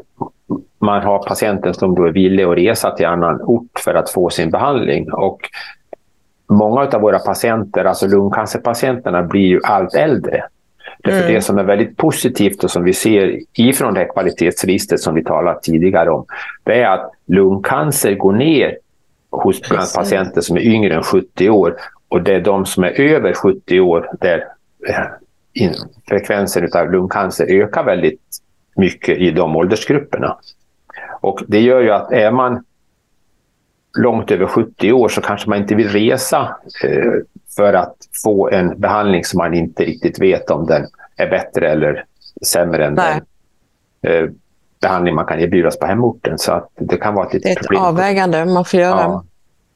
[0.85, 4.29] man har patienten som då är villig att resa till annan ort för att få
[4.29, 5.11] sin behandling.
[5.13, 5.39] Och
[6.49, 10.43] många av våra patienter, alltså lungcancerpatienterna, blir ju allt äldre.
[11.03, 11.33] Därför mm.
[11.33, 15.23] Det som är väldigt positivt och som vi ser ifrån det här kvalitetsregistret som vi
[15.23, 16.25] talat tidigare om,
[16.63, 18.77] det är att lungcancer går ner
[19.31, 19.61] hos
[19.95, 21.75] patienter som är yngre än 70 år
[22.07, 24.47] och det är de som är över 70 år där
[24.87, 25.71] eh,
[26.09, 28.21] frekvensen av lungcancer ökar väldigt
[28.75, 30.37] mycket i de åldersgrupperna.
[31.25, 32.63] Och det gör ju att är man
[33.97, 37.13] långt över 70 år så kanske man inte vill resa eh,
[37.55, 42.05] för att få en behandling som man inte riktigt vet om den är bättre eller
[42.47, 43.21] sämre än Nej.
[44.01, 44.29] den eh,
[44.81, 46.37] behandling man kan erbjudas på hemorten.
[46.37, 47.81] Så att det kan vara ett litet problem.
[47.81, 49.01] Ett avvägande man får göra.
[49.01, 49.23] Ja.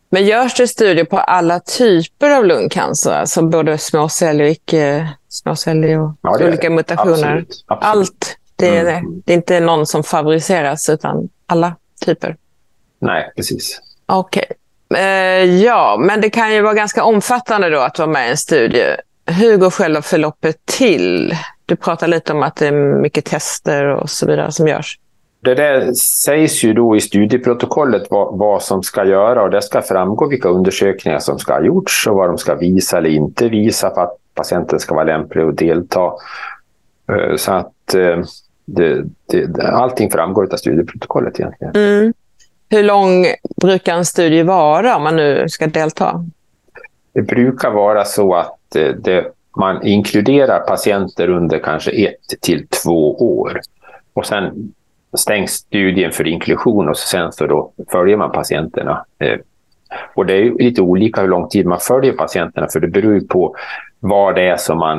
[0.09, 3.11] Men görs det studier på alla typer av lungcancer?
[3.11, 7.13] Alltså både småcellig och icke småcellig och ja, olika mutationer?
[7.13, 7.95] Absolut, absolut.
[7.95, 8.38] Allt?
[8.59, 9.21] Det är, mm.
[9.25, 12.37] det är inte någon som favoriseras utan alla typer?
[12.99, 13.81] Nej, precis.
[14.05, 14.45] Okej.
[14.89, 15.03] Okay.
[15.03, 18.37] Eh, ja, men det kan ju vara ganska omfattande då att vara med i en
[18.37, 18.95] studie.
[19.25, 21.35] Hur går själva förloppet till?
[21.65, 24.99] Du pratar lite om att det är mycket tester och så vidare som görs.
[25.41, 29.81] Det där sägs ju då i studieprotokollet vad, vad, som ska göra och det ska
[29.81, 33.93] framgå vilka undersökningar som ska ha gjorts och vad de ska visa eller inte visa
[33.93, 36.11] för att patienten ska vara lämplig att delta.
[37.11, 38.23] Eh, så att eh,
[38.75, 41.75] det, det, allting framgår av studieprotokollet egentligen.
[41.75, 42.13] Mm.
[42.69, 43.25] Hur lång
[43.61, 46.25] brukar en studie vara om man nu ska delta?
[47.13, 49.25] Det brukar vara så att eh, det,
[49.57, 53.59] man inkluderar patienter under kanske ett till två år.
[54.13, 54.73] Och sen
[55.17, 59.05] stängs studien för inklusion och sen så då följer man patienterna.
[59.19, 59.39] Eh,
[60.15, 63.55] och det är lite olika hur lång tid man följer patienterna för det beror på
[63.99, 64.97] vad det är som man,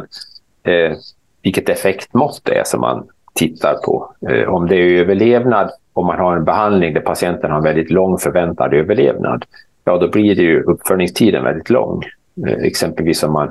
[0.62, 0.96] eh,
[1.42, 4.14] vilket effektmått det är som man tittar på.
[4.30, 7.90] Eh, om det är överlevnad om man har en behandling där patienten har en väldigt
[7.90, 9.44] lång förväntad överlevnad,
[9.84, 12.02] ja då blir det ju uppföljningstiden väldigt lång.
[12.46, 13.50] Eh, exempelvis om man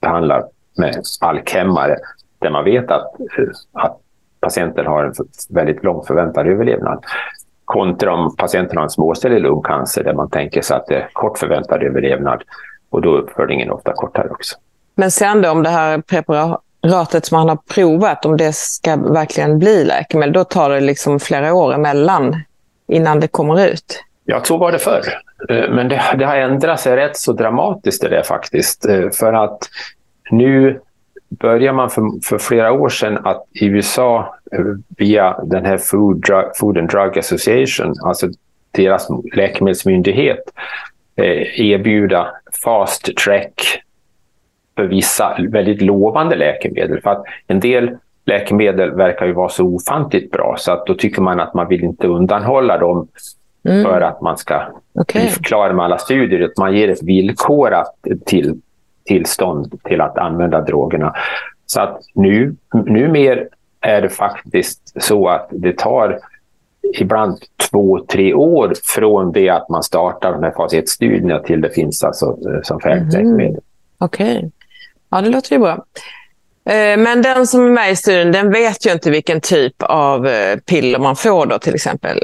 [0.00, 0.44] behandlar
[0.78, 1.96] med alkhemmare
[2.38, 4.00] där man vet att, eh, att
[4.40, 5.14] patienten har en
[5.50, 7.04] väldigt lång förväntad överlevnad.
[7.64, 11.38] Kontra om patienten har en småcellig lungcancer där man tänker sig att det är kort
[11.38, 12.42] förväntad överlevnad
[12.90, 14.56] och då är uppföljningen ofta kortare också.
[14.94, 18.96] Men sen då om det här preparat ratet som man har provat, om det ska
[18.96, 22.42] verkligen bli läkemedel, då tar det liksom flera år emellan
[22.88, 24.04] innan det kommer ut.
[24.24, 25.04] Ja, så var det förr.
[25.48, 28.86] Eh, men det, det har ändrat sig rätt så dramatiskt det där faktiskt.
[28.86, 29.58] Eh, för att
[30.30, 30.80] nu
[31.28, 34.64] börjar man för, för, flera år sedan att i USA eh,
[34.98, 38.28] via den här Food, Drug, Food and Drug Association, alltså
[38.70, 40.40] deras läkemedelsmyndighet,
[41.56, 42.26] erbjuda
[42.62, 43.83] fast track
[44.76, 47.00] för vissa väldigt lovande läkemedel.
[47.00, 47.90] För att en del
[48.26, 51.84] läkemedel verkar ju vara så ofantligt bra så att då tycker man att man vill
[51.84, 53.08] inte undanhålla dem
[53.64, 53.84] mm.
[53.84, 54.62] för att man ska
[54.94, 55.22] okay.
[55.22, 56.44] bli klar med alla studier.
[56.44, 57.94] Att man ger ett villkorat
[58.26, 58.60] till,
[59.04, 61.14] tillstånd till att använda drogerna.
[61.66, 62.56] Så att nu,
[63.10, 63.48] mer
[63.80, 66.18] är det faktiskt så att det tar
[67.00, 67.38] ibland
[67.70, 72.04] två, tre år från det att man startar de här fas 1-studierna till det finns
[72.04, 73.26] alltså eh, som färdigt mm.
[73.26, 73.60] läkemedel.
[73.98, 74.36] Okej.
[74.36, 74.50] Okay.
[75.14, 75.84] Ja, det låter ju bra.
[76.70, 80.26] Eh, men den som är med i studien, den vet ju inte vilken typ av
[80.26, 82.22] eh, piller man får då till exempel.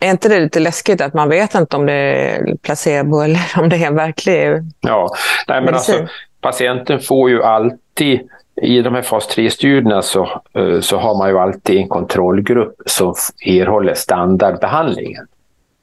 [0.00, 3.68] Är inte det lite läskigt att man vet inte om det är placebo eller om
[3.68, 4.48] det är en verklig
[4.80, 5.08] Ja,
[5.48, 6.06] nej, men alltså,
[6.40, 8.20] patienten får ju alltid
[8.62, 13.14] i de här fas 3-studierna så, eh, så har man ju alltid en kontrollgrupp som
[13.46, 15.26] erhåller standardbehandlingen.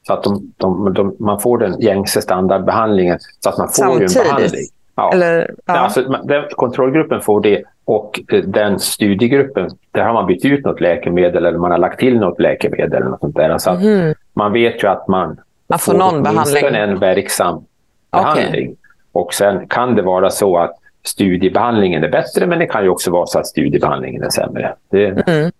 [0.06, 4.16] Så att de, de, de, man får den gängse standardbehandlingen så att man får Samtidigt.
[4.16, 4.66] en behandling.
[4.96, 5.10] Ja.
[5.12, 5.74] Eller, ja.
[5.74, 10.80] Alltså, den, kontrollgruppen får det och eh, den studiegruppen, där har man bytt ut något
[10.80, 12.92] läkemedel eller man har lagt till något läkemedel.
[12.92, 13.58] Eller något sånt där.
[13.58, 14.14] Så mm.
[14.32, 16.74] Man vet ju att man, man får, får någon behandling.
[16.74, 17.64] en verksam
[18.12, 18.68] behandling.
[18.70, 18.76] Okay.
[19.12, 23.10] Och sen kan det vara så att studiebehandlingen är bättre men det kan ju också
[23.10, 24.74] vara så att studiebehandlingen är sämre.
[24.90, 25.50] Det mm.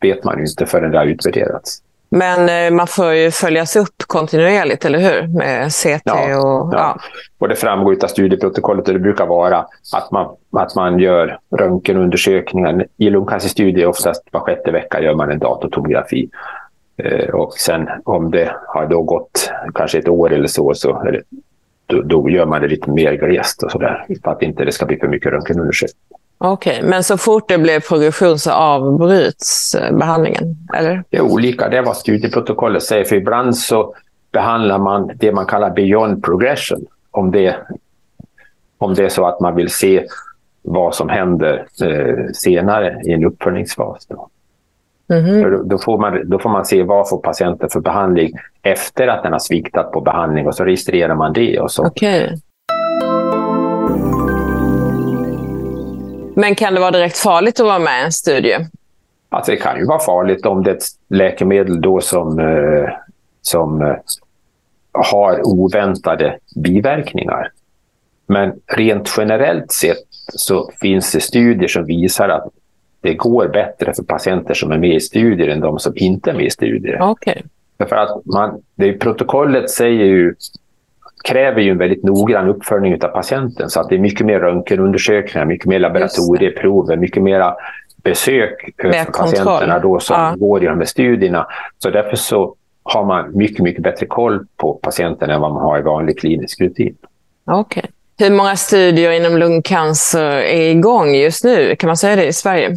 [0.00, 1.82] vet man ju inte förrän det har utvärderats.
[2.14, 5.38] Men eh, man får ju följas upp kontinuerligt, eller hur?
[5.38, 6.74] Med CT ja, och...
[6.74, 6.78] Ja.
[6.78, 6.98] ja.
[7.38, 12.86] Och det framgår av studieprotokollet och det brukar vara att man, att man gör röntgenundersökningar.
[12.96, 16.28] I lungcancerstudier oftast var sjätte vecka gör man en datortomografi.
[16.96, 21.22] Eh, och sen om det har då gått kanske ett år eller så, så eller,
[21.86, 24.06] då, då, gör man det lite mer glest och sådär.
[24.24, 26.23] För att inte det ska bli för mycket röntgenundersökningar.
[26.46, 30.56] Okej, okay, men så fort det blir progression så avbryts eh, behandlingen?
[30.74, 31.04] Eller?
[31.10, 33.04] Det är olika, det är vad studieprotokollet säger.
[33.04, 33.94] För ibland så
[34.32, 36.86] behandlar man det man kallar beyond progression.
[37.10, 37.56] Om det,
[38.78, 40.06] om det är så att man vill se
[40.62, 44.06] vad som händer eh, senare i en uppföljningsfas.
[44.06, 44.28] Då.
[45.08, 45.62] Mm -hmm.
[45.64, 49.32] då, får man, då får man se vad får patienten för behandling efter att den
[49.32, 51.60] har sviktat på behandling och så registrerar man det.
[51.60, 51.86] Och så.
[51.86, 52.28] Okay.
[56.34, 58.56] Men kan det vara direkt farligt att vara med i en studie?
[59.28, 62.88] Alltså det kan ju vara farligt om det är ett läkemedel då som, eh,
[63.42, 63.96] som eh,
[64.92, 67.52] har oväntade biverkningar.
[68.26, 72.48] Men rent generellt sett så finns det studier som visar att
[73.00, 76.34] det går bättre för patienter som är med i studier än de som inte är
[76.34, 77.02] med i studier.
[77.02, 77.42] Okay.
[77.78, 80.34] För att man, det protokollet säger ju,
[81.28, 83.70] kräver ju en väldigt noggrann uppföljning av patienten.
[83.70, 87.54] Så att det är mycket mer röntgenundersökningar, mycket mer laboratorieprover, mycket mera
[87.96, 90.34] besök för patienterna då som ja.
[90.36, 91.46] går i de här studierna.
[91.78, 95.78] Så därför så har man mycket, mycket bättre koll på patienten än vad man har
[95.78, 96.96] i vanlig klinisk rutin.
[97.44, 97.80] Okej.
[97.80, 97.90] Okay.
[98.18, 101.76] Hur många studier inom lungcancer är igång just nu?
[101.76, 102.76] Kan man säga det i Sverige?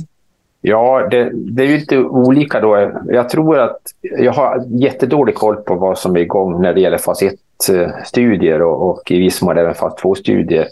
[0.62, 2.92] Ja, det, det är lite olika då.
[3.08, 6.98] Jag tror att jag har jättedålig koll på vad som är igång när det gäller
[6.98, 7.24] fas
[7.64, 10.68] 1-studier och, och i viss mån även fas 2-studier.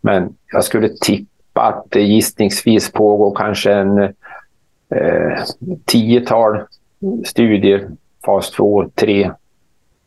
[0.00, 5.42] Men jag skulle tippa att det gissningsvis pågår kanske en eh,
[5.84, 6.60] tiotal
[7.24, 7.88] studier,
[8.24, 9.30] fas 2, 3,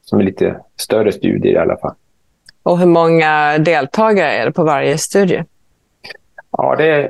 [0.02, 1.94] som är lite större studier i alla fall.
[2.64, 5.44] Och hur många deltagare är det på varje studie?
[6.52, 7.10] Ja, det är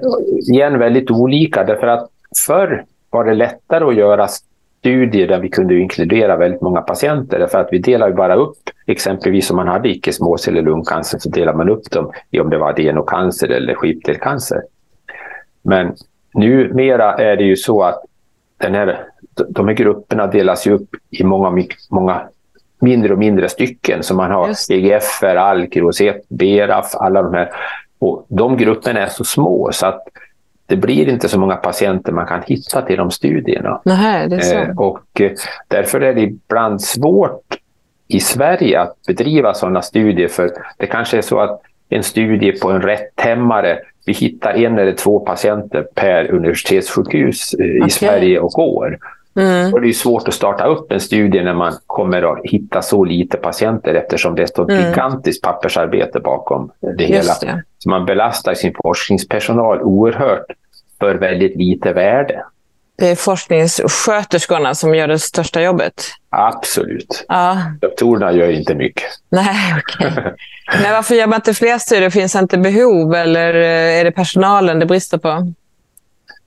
[0.51, 2.09] igen väldigt olika därför att
[2.45, 4.27] förr var det lättare att göra
[4.79, 8.57] studier där vi kunde inkludera väldigt många patienter därför att vi delar ju bara upp,
[8.87, 12.57] exempelvis om man hade icke småcellig lungcancer så delar man upp dem i om det
[12.57, 14.61] var adenocancer eller skivdelcancer.
[15.61, 15.95] Men
[16.33, 18.03] numera är det ju så att
[18.57, 18.99] den här,
[19.49, 22.21] de här grupperna delas upp i många, många
[22.81, 24.03] mindre och mindre stycken.
[24.03, 27.49] Så man har EGFR, ALK, Roset, BRAF, alla de här.
[27.99, 30.03] Och de grupperna är så små så att
[30.69, 33.81] det blir inte så många patienter man kan hitta till de studierna.
[33.85, 34.55] Nähä, det är så.
[34.55, 35.31] Eh, och eh,
[35.67, 37.57] därför är det ibland svårt
[38.07, 40.27] i Sverige att bedriva sådana studier.
[40.27, 44.93] För det kanske är så att en studie på en rättämmare, vi hittar en eller
[44.93, 47.89] två patienter per universitetssjukhus eh, i okay.
[47.89, 48.97] Sverige och år.
[49.39, 49.73] Mm.
[49.73, 53.03] Och det är svårt att starta upp en studie när man kommer att hitta så
[53.03, 54.89] lite patienter eftersom det är ett mm.
[54.89, 57.33] gigantiskt pappersarbete bakom det hela.
[57.41, 57.63] Det.
[57.77, 60.45] Så man belastar sin forskningspersonal oerhört
[60.99, 62.43] för väldigt lite värde.
[62.97, 66.03] Det är forskningssköterskorna som gör det största jobbet?
[66.29, 67.25] Absolut.
[67.27, 67.57] Ja.
[67.81, 69.03] Doktorerna gör inte mycket.
[69.29, 70.11] Nej, okej.
[70.11, 70.23] Okay.
[70.83, 72.09] Men varför gör man inte fler studier?
[72.09, 75.53] Finns det inte behov eller är det personalen det brister på?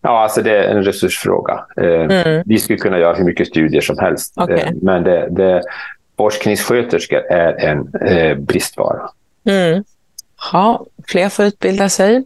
[0.03, 1.65] Ja, alltså det är en resursfråga.
[1.77, 2.43] Eh, mm.
[2.47, 4.61] Vi skulle kunna göra hur mycket studier som helst, okay.
[4.61, 5.63] Eh, men det, det,
[6.17, 9.11] forskningssköterskor är en eh, bristvara.
[9.45, 9.85] Mm.
[10.53, 12.25] Ja, fler får utbilda sig.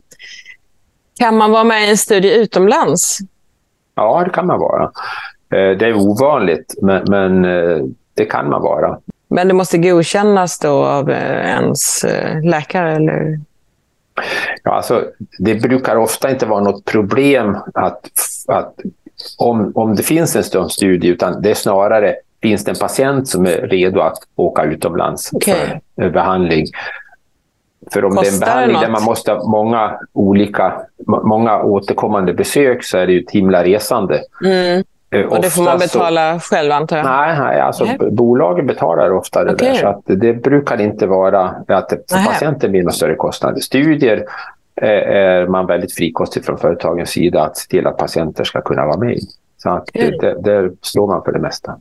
[1.18, 3.18] Kan man vara med i en studie utomlands?
[3.94, 4.90] Ja, det kan man vara.
[5.48, 7.42] Det är ovanligt, men, men
[8.14, 8.98] det kan man vara.
[9.28, 12.04] Men det måste godkännas då av ens
[12.44, 12.96] läkare?
[12.96, 13.40] Eller?
[14.62, 15.04] Ja, alltså,
[15.38, 18.10] det brukar ofta inte vara något problem att,
[18.48, 18.74] att
[19.38, 23.28] om, om det finns en stund studie, utan det är snarare finns det en patient
[23.28, 25.80] som är redo att åka utomlands okay.
[25.96, 26.66] för behandling.
[27.90, 32.34] För om Kostar det är en behandling där man måste ha många olika, många återkommande
[32.34, 34.22] besök så är det ju ett himla resande.
[34.44, 34.84] Mm.
[35.10, 37.06] Eh, och det får man betala så, själv antar jag?
[37.06, 37.98] Nej, nej alltså nej.
[38.10, 39.68] bolagen betalar ofta det okay.
[39.68, 39.76] där.
[39.76, 43.62] Så det brukar inte vara att det för patienten blir någon större kostnad.
[43.62, 44.24] Studier
[44.82, 48.86] eh, är man väldigt frikostig från företagens sida att se till att patienter ska kunna
[48.86, 49.18] vara med
[49.58, 50.10] Så att okay.
[50.10, 51.76] det, där slår man för det mesta.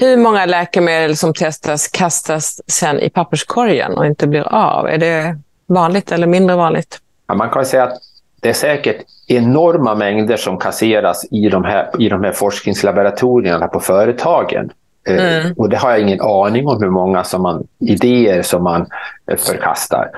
[0.00, 4.88] Hur många läkemedel som testas kastas sen i papperskorgen och inte blir av?
[4.88, 6.98] Är det vanligt eller mindre vanligt?
[7.26, 7.98] Ja, man kan säga att
[8.40, 13.80] det är säkert enorma mängder som kasseras i de här, i de här forskningslaboratorierna på
[13.80, 14.70] företagen.
[15.08, 15.52] Eh, mm.
[15.56, 18.86] Och det har jag ingen aning om hur många som man, idéer som man
[19.30, 20.10] eh, förkastar.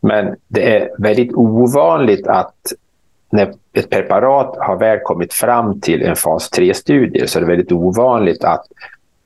[0.00, 2.54] Men det är väldigt ovanligt att
[3.30, 7.72] när ett preparat har väl kommit fram till en fas 3-studie så är det väldigt
[7.72, 8.64] ovanligt att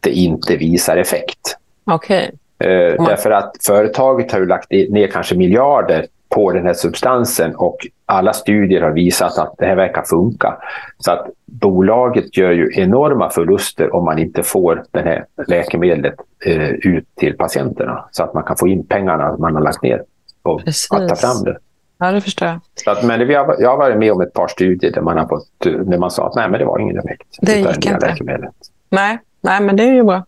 [0.00, 1.56] det inte visar effekt.
[1.86, 2.30] Okay.
[2.58, 8.32] Eh, därför att företaget har lagt ner kanske miljarder på den här substansen och alla
[8.32, 10.56] studier har visat att det här verkar funka.
[10.98, 16.14] Så att bolaget gör ju enorma förluster om man inte får det här läkemedlet
[16.46, 20.02] eh, ut till patienterna så att man kan få in pengarna man har lagt ner
[20.42, 20.90] och Precis.
[20.90, 21.58] att ta fram det.
[21.98, 22.60] Ja, det förstår jag.
[22.84, 25.18] Så att, men vi har, jag har varit med om ett par studier där man,
[25.18, 27.38] har fått, där man sa att nej, men det var ingen effekt.
[27.40, 28.06] Det gick inte.
[28.06, 28.54] Läkemedlet.
[28.88, 30.24] Nej, nej, men det är ju bra.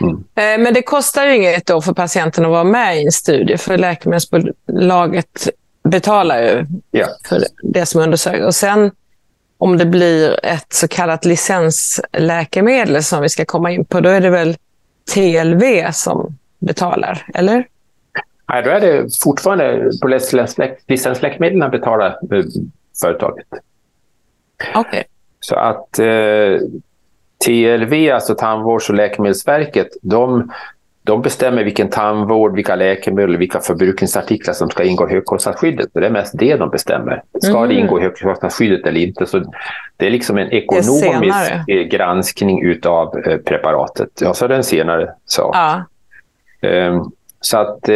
[0.00, 0.14] Mm.
[0.14, 3.56] Eh, men det kostar ju inget då för patienten att vara med i en studie,
[3.56, 5.48] för läkemedelsbolaget
[5.84, 7.06] betalar ju ja.
[7.28, 8.44] för det som undersöks.
[8.44, 8.90] Och sen
[9.58, 14.20] om det blir ett så kallat licensläkemedel som vi ska komma in på, då är
[14.20, 14.56] det väl
[15.14, 17.66] TLV som betalar, eller?
[18.48, 20.18] Nej, då är det fortfarande på
[20.86, 22.44] licensläkemedlen betalar eh,
[23.00, 23.46] företaget.
[24.74, 24.80] Okej.
[24.80, 25.04] Okay.
[25.40, 26.06] Så att eh,
[27.44, 30.52] TLV, alltså Tandvårds och läkemedelsverket, de,
[31.02, 35.88] de bestämmer vilken tandvård, vilka läkemedel, vilka förbrukningsartiklar som ska ingå i högkostnadsskyddet.
[35.92, 37.22] det är mest det de bestämmer.
[37.42, 37.68] Ska mm.
[37.68, 39.26] det ingå i högkostnadsskyddet eller inte?
[39.26, 39.52] Så
[39.96, 41.52] det är liksom en ekonomisk
[41.90, 44.08] granskning av eh, preparatet.
[44.20, 45.56] Ja, så är det en senare sak.
[45.56, 45.84] Ja.
[46.68, 47.88] Um, så att...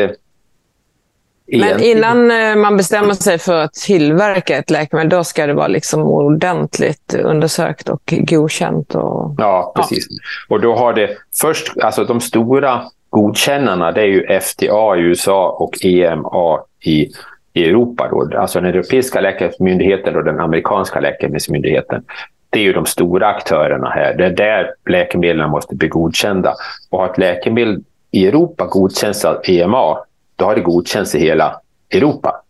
[1.53, 5.69] Men innan eh, man bestämmer sig för att tillverka ett läkemedel, då ska det vara
[5.69, 8.95] liksom ordentligt undersökt och godkänt?
[8.95, 9.35] Och...
[9.39, 10.07] Ja, precis.
[10.11, 10.55] Ja.
[10.55, 15.49] Och då har det först, alltså de stora godkännarna, det är ju FDA i USA
[15.49, 17.11] och EMA i,
[17.53, 18.09] i Europa.
[18.11, 18.39] Då.
[18.39, 22.05] Alltså den europeiska läkemedelsmyndigheten och den amerikanska läkemedelsmyndigheten.
[22.51, 24.15] Det är ju de stora aktörerna här.
[24.15, 26.55] Det är där läkemedlen måste bli godkända.
[26.91, 29.99] Och har ett läkemedel i Europa godkänns av EMA,
[30.37, 31.61] då har det godkänts i hela
[31.91, 32.43] Europa.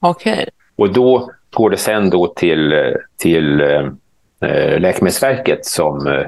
[0.00, 0.32] Okej.
[0.32, 0.46] Okay.
[0.76, 2.72] Och då går det sen då till,
[3.16, 6.26] till eh, Läkemedelsverket som eh,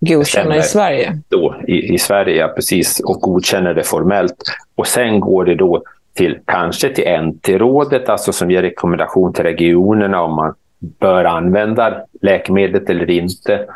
[0.00, 1.18] godkänner i Sverige.
[1.28, 3.00] Då, i, I Sverige, ja, precis.
[3.00, 4.42] Och godkänner det formellt.
[4.74, 5.82] Och sen går det då
[6.14, 12.90] till kanske till NT-rådet, alltså som ger rekommendation till regionerna om man bör använda läkemedlet
[12.90, 13.66] eller inte.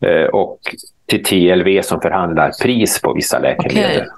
[0.00, 0.58] Eh, och
[1.06, 3.96] till TLV som förhandlar pris på vissa läkemedel.
[3.96, 4.08] Okay.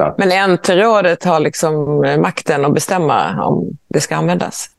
[0.00, 4.70] Att, Men NT-rådet har liksom makten att bestämma om det ska användas?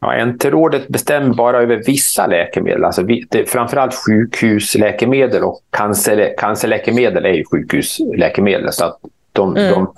[0.00, 2.84] Ja, NT-rådet bestämmer bara över vissa läkemedel.
[2.84, 8.72] Alltså, det, framförallt sjukhusläkemedel och cancer, cancerläkemedel är ju sjukhusläkemedel.
[8.72, 8.98] Så att
[9.32, 9.70] de, mm.
[9.70, 9.92] de,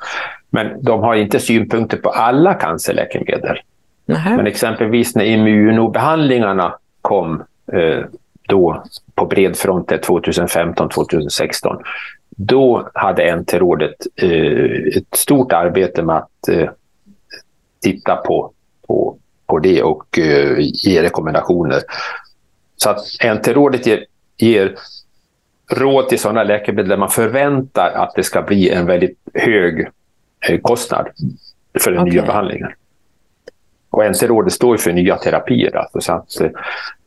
[0.51, 3.59] men de har inte synpunkter på alla cancerläkemedel.
[4.07, 4.37] Nähä.
[4.37, 7.43] Men exempelvis när immunobehandlingarna kom
[7.73, 8.05] eh,
[8.49, 11.81] då på bred front 2015-2016.
[12.43, 16.69] Då hade NT-rådet eh, ett stort arbete med att eh,
[17.83, 18.53] titta på,
[18.87, 21.83] på, på det och eh, ge rekommendationer.
[22.77, 24.05] Så att NT-rådet ger,
[24.37, 24.75] ger
[25.71, 29.89] råd till sådana läkemedel där man förväntar att det ska bli en väldigt hög
[30.49, 31.09] eh, kostnad
[31.81, 32.13] för den okay.
[32.13, 32.71] nya behandlingen.
[33.91, 35.77] Och NC-rådet står för nya terapier.
[35.77, 36.51] Alltså, så att, eh,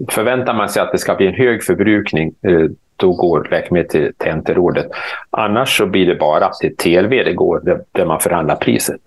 [0.09, 2.69] förväntar man sig att det ska bli en hög förbrukning, eh,
[3.03, 4.87] då går läkemedel till, till NT-rådet.
[5.29, 9.01] Annars så blir det bara till TLV det går, där, man förhandlar priset.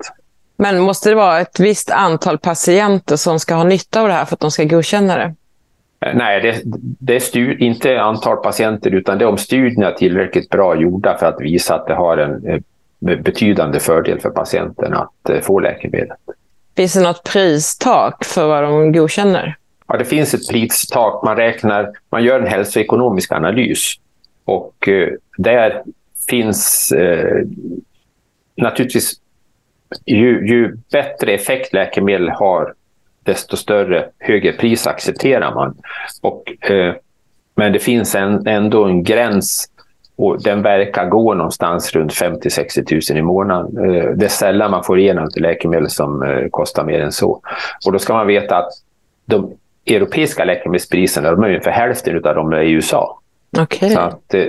[0.56, 4.24] Men måste det vara ett visst antal patienter som ska ha nytta av det här
[4.24, 5.34] för att de ska godkänna det?
[6.06, 6.60] Eh, nej, det,
[6.98, 11.26] det är inte antal patienter utan det är om studierna är tillräckligt bra gjorda för
[11.26, 12.62] att visa att det har en
[12.98, 16.18] betydande fördel för patienten att få läkemedlet.
[16.76, 19.56] Finns det något pristak för vad de godkänner?
[19.86, 21.22] Ja, det finns ett pristak.
[21.24, 23.94] Man räknar, man gör en hälsoekonomisk analys
[24.44, 25.08] och eh,
[25.38, 25.82] där
[26.28, 27.42] finns eh,
[28.56, 29.12] naturligtvis
[30.06, 32.74] ju, ju, bättre effekt läkemedel har,
[33.22, 35.76] desto större högre pris accepterar man.
[36.22, 36.94] Och, eh,
[37.54, 39.70] men det finns en, ändå en gräns
[40.16, 43.84] och den verkar gå någonstans runt 50-60 000 i månaden.
[43.84, 47.40] Eh, det är sällan man får igenom ett läkemedel som eh, kostar mer än så.
[47.86, 48.72] Och då ska man veta att
[49.26, 49.56] de
[49.86, 53.20] europeiska läkemedelspriserna de är ungefär hälften av de i USA.
[53.60, 53.90] Okay.
[53.90, 54.44] Så att, eh,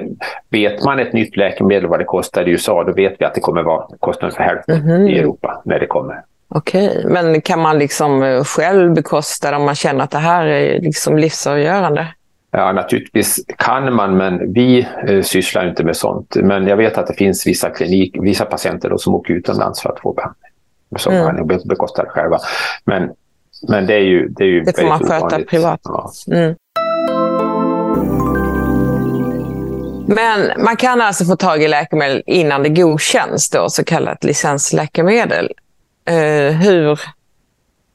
[0.50, 3.42] vet man ett nytt läkemedel vad det kostar i USA, då vet vi att det
[3.42, 5.10] kommer vara kostnaden för hälften mm -hmm.
[5.10, 6.24] i Europa när det kommer.
[6.50, 7.06] Okej, okay.
[7.06, 11.18] men kan man liksom själv bekosta det om man känner att det här är liksom
[11.18, 12.08] livsavgörande?
[12.52, 16.36] Ja, naturligtvis kan man, men vi eh, sysslar inte med sånt.
[16.36, 19.90] Men jag vet att det finns vissa klinik, vissa patienter då, som åker utomlands för
[19.90, 20.52] att få behandling.
[20.98, 21.48] Som mm.
[21.48, 22.40] bekostar det själva.
[22.86, 23.10] Men,
[23.62, 25.50] men det är ju Det, är ju det får man sköta ovanligt.
[25.50, 25.82] privat.
[25.84, 26.12] Ja.
[26.32, 26.56] Mm.
[30.08, 35.52] Men man kan alltså få tag i läkemedel innan det godkänns, då, så kallat licensläkemedel.
[36.10, 37.00] Uh, hur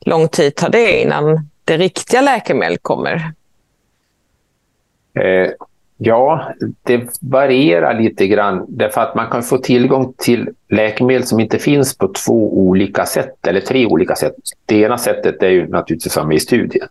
[0.00, 3.32] lång tid tar det innan det riktiga läkemedlet kommer?
[5.20, 5.50] Eh,
[6.04, 11.58] ja, det varierar lite grann därför att man kan få tillgång till läkemedel som inte
[11.58, 14.34] finns på två olika sätt eller tre olika sätt.
[14.66, 16.88] Det ena sättet är ju naturligtvis som i studien.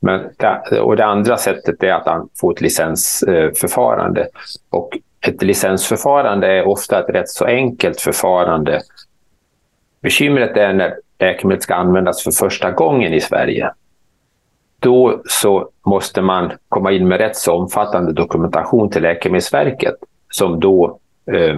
[0.00, 4.28] Men det, och det andra sättet är att få ett licensförfarande.
[4.70, 8.80] Och ett licensförfarande är ofta ett rätt så enkelt förfarande.
[10.02, 13.70] Bekymret är när läkemedlet ska användas för första gången i Sverige
[14.82, 19.94] då så måste man komma in med rätt så omfattande dokumentation till Läkemedelsverket
[20.30, 20.98] som då
[21.32, 21.56] eh,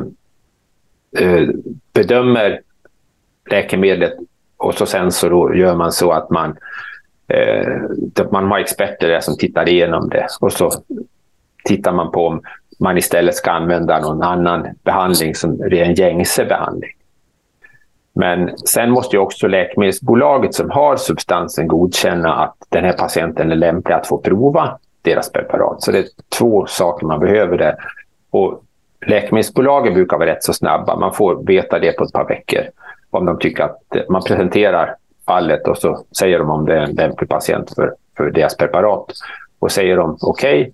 [1.18, 1.48] eh,
[1.92, 2.60] bedömer
[3.50, 4.12] läkemedlet
[4.56, 6.56] och så sen så då gör man så att man,
[7.28, 10.70] eh, man har experter där som tittar igenom det och så
[11.64, 12.42] tittar man på om
[12.78, 16.90] man istället ska använda någon annan behandling som är en gängse behandling.
[18.14, 23.56] Men sen måste ju också läkemedelsbolaget som har substansen godkänna att den här patienten är
[23.56, 25.82] lämplig att få prova deras preparat.
[25.82, 26.04] Så det är
[26.38, 27.76] två saker man behöver där.
[28.30, 28.62] Och
[29.06, 30.96] läkemedelsbolagen brukar vara rätt så snabba.
[30.96, 32.62] Man får veta det på ett par veckor.
[33.10, 34.94] Om de tycker att man presenterar
[35.26, 39.04] fallet och så säger de om det är en lämplig patient för, för deras preparat.
[39.58, 40.72] Och säger de okej, okay,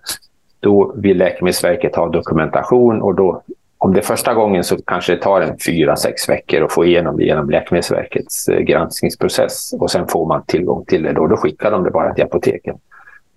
[0.61, 3.43] då vill Läkemedelsverket ha dokumentation och då
[3.83, 6.85] om det är första gången så kanske det tar en fyra, sex veckor att få
[6.85, 11.13] igenom det genom Läkemedelsverkets eh, granskningsprocess och sen får man tillgång till det.
[11.13, 12.77] Då, då skickar de det bara till apoteken.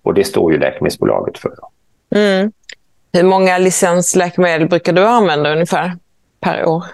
[0.02, 1.54] Och det står ju läkemedelsbolaget för.
[2.14, 2.52] Mm.
[3.12, 5.92] Hur många licensläkemedel brukar du använda ungefär
[6.40, 6.84] per år?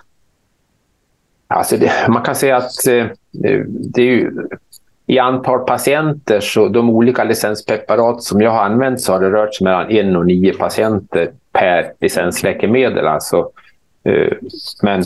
[1.47, 3.07] Alltså det, man kan säga att eh,
[3.95, 4.33] det är ju,
[5.11, 9.55] i antal patienter, så de olika licenspreparat som jag har använt så har det rört
[9.55, 13.07] sig mellan en och nio patienter per licensläkemedel.
[13.07, 13.51] Alltså.
[14.05, 14.33] Eh,
[14.83, 15.05] men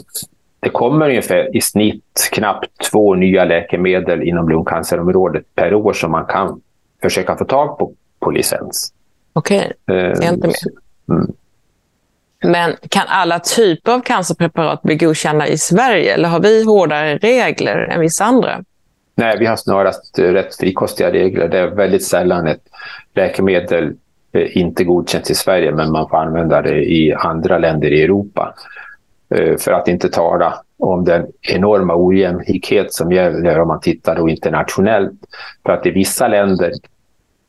[0.60, 6.26] det kommer ungefär i snitt knappt två nya läkemedel inom lungcancerområdet per år som man
[6.26, 6.60] kan
[7.02, 8.92] försöka få tag på på licens.
[9.32, 9.96] Okej, okay.
[9.96, 10.56] är inte med.
[11.10, 11.32] Mm.
[12.42, 17.76] Men kan alla typer av cancerpreparat bli godkända i Sverige eller har vi hårdare regler
[17.76, 18.64] än vissa andra?
[19.14, 21.48] Nej, vi har snarast eh, rätt frikostiga regler.
[21.48, 22.62] Det är väldigt sällan ett
[23.14, 23.92] läkemedel
[24.32, 28.54] eh, inte godkänns i Sverige men man får använda det i andra länder i Europa.
[29.34, 34.28] Eh, för att inte tala om den enorma ojämlikhet som gäller om man tittar då
[34.28, 35.20] internationellt.
[35.66, 36.72] För att i vissa länder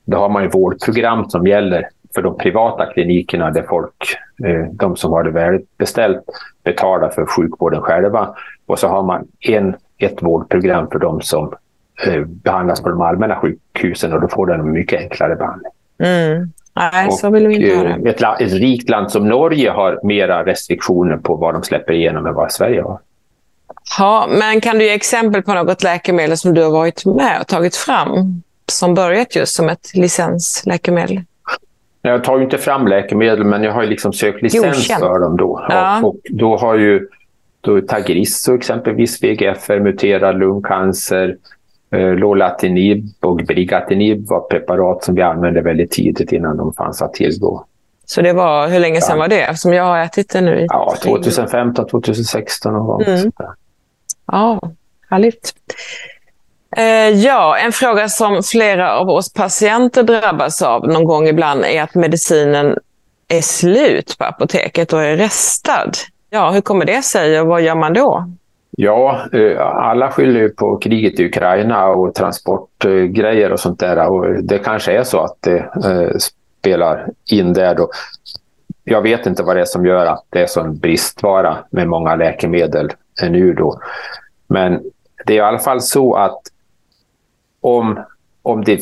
[0.06, 4.18] då har man ju vårdprogram som gäller för de privata klinikerna där folk,
[4.72, 6.24] de som har det välbeställt,
[6.64, 8.36] betalar för sjukvården själva.
[8.66, 11.54] Och så har man en, ett vårdprogram för de som
[12.08, 15.72] eh, behandlas på de allmänna sjukhusen och då får den en mycket enklare behandling.
[15.98, 16.52] Mm.
[16.76, 18.10] Nej, och, så vill vi inte ha det.
[18.10, 22.34] Ett, ett rikt land som Norge har mera restriktioner på vad de släpper igenom än
[22.34, 23.00] vad Sverige har.
[23.98, 27.48] Ja, men kan du ge exempel på något läkemedel som du har varit med och
[27.48, 28.42] tagit fram
[28.72, 31.22] som börjat just som ett licensläkemedel?
[32.02, 35.00] Jag tar ju inte fram läkemedel, men jag har ju liksom sökt licens Godkänd.
[35.00, 35.38] för dem.
[35.38, 35.66] Då.
[35.70, 36.00] Ja.
[36.00, 37.08] Och, och, då har ju
[37.66, 41.38] då Tagrisso exempelvis, VGFR, muterad lungcancer,
[41.92, 47.14] eh, Lolatinib och Brigatinib var preparat som vi använde väldigt tidigt innan de fanns att
[47.14, 47.66] tillgå.
[48.06, 49.60] Så det var, hur länge sedan var det?
[49.60, 50.66] Som jag har ätit det nu.
[50.70, 53.02] Ja, 2015, 2016 någon gång.
[53.02, 53.32] Mm.
[54.32, 54.62] Ja,
[55.10, 55.54] härligt.
[56.78, 61.84] Eh, ja, en fråga som flera av oss patienter drabbas av någon gång ibland är
[61.84, 62.78] att medicinen
[63.28, 65.92] är slut på apoteket och är restad.
[66.30, 68.26] Ja, hur kommer det sig och vad gör man då?
[68.78, 74.10] Ja, eh, alla skyller på kriget i Ukraina och transportgrejer och sånt där.
[74.10, 76.18] Och det kanske är så att det eh,
[76.62, 77.76] spelar in där.
[77.76, 77.90] Då.
[78.84, 82.16] Jag vet inte vad det är som gör att det är sån bristvara med många
[82.16, 82.92] läkemedel
[83.30, 83.80] nu då.
[84.48, 84.84] Men
[85.26, 86.42] det är i alla fall så att
[87.62, 88.00] om,
[88.42, 88.82] om det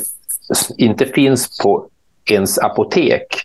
[0.78, 1.88] inte finns på
[2.26, 3.43] ens apotek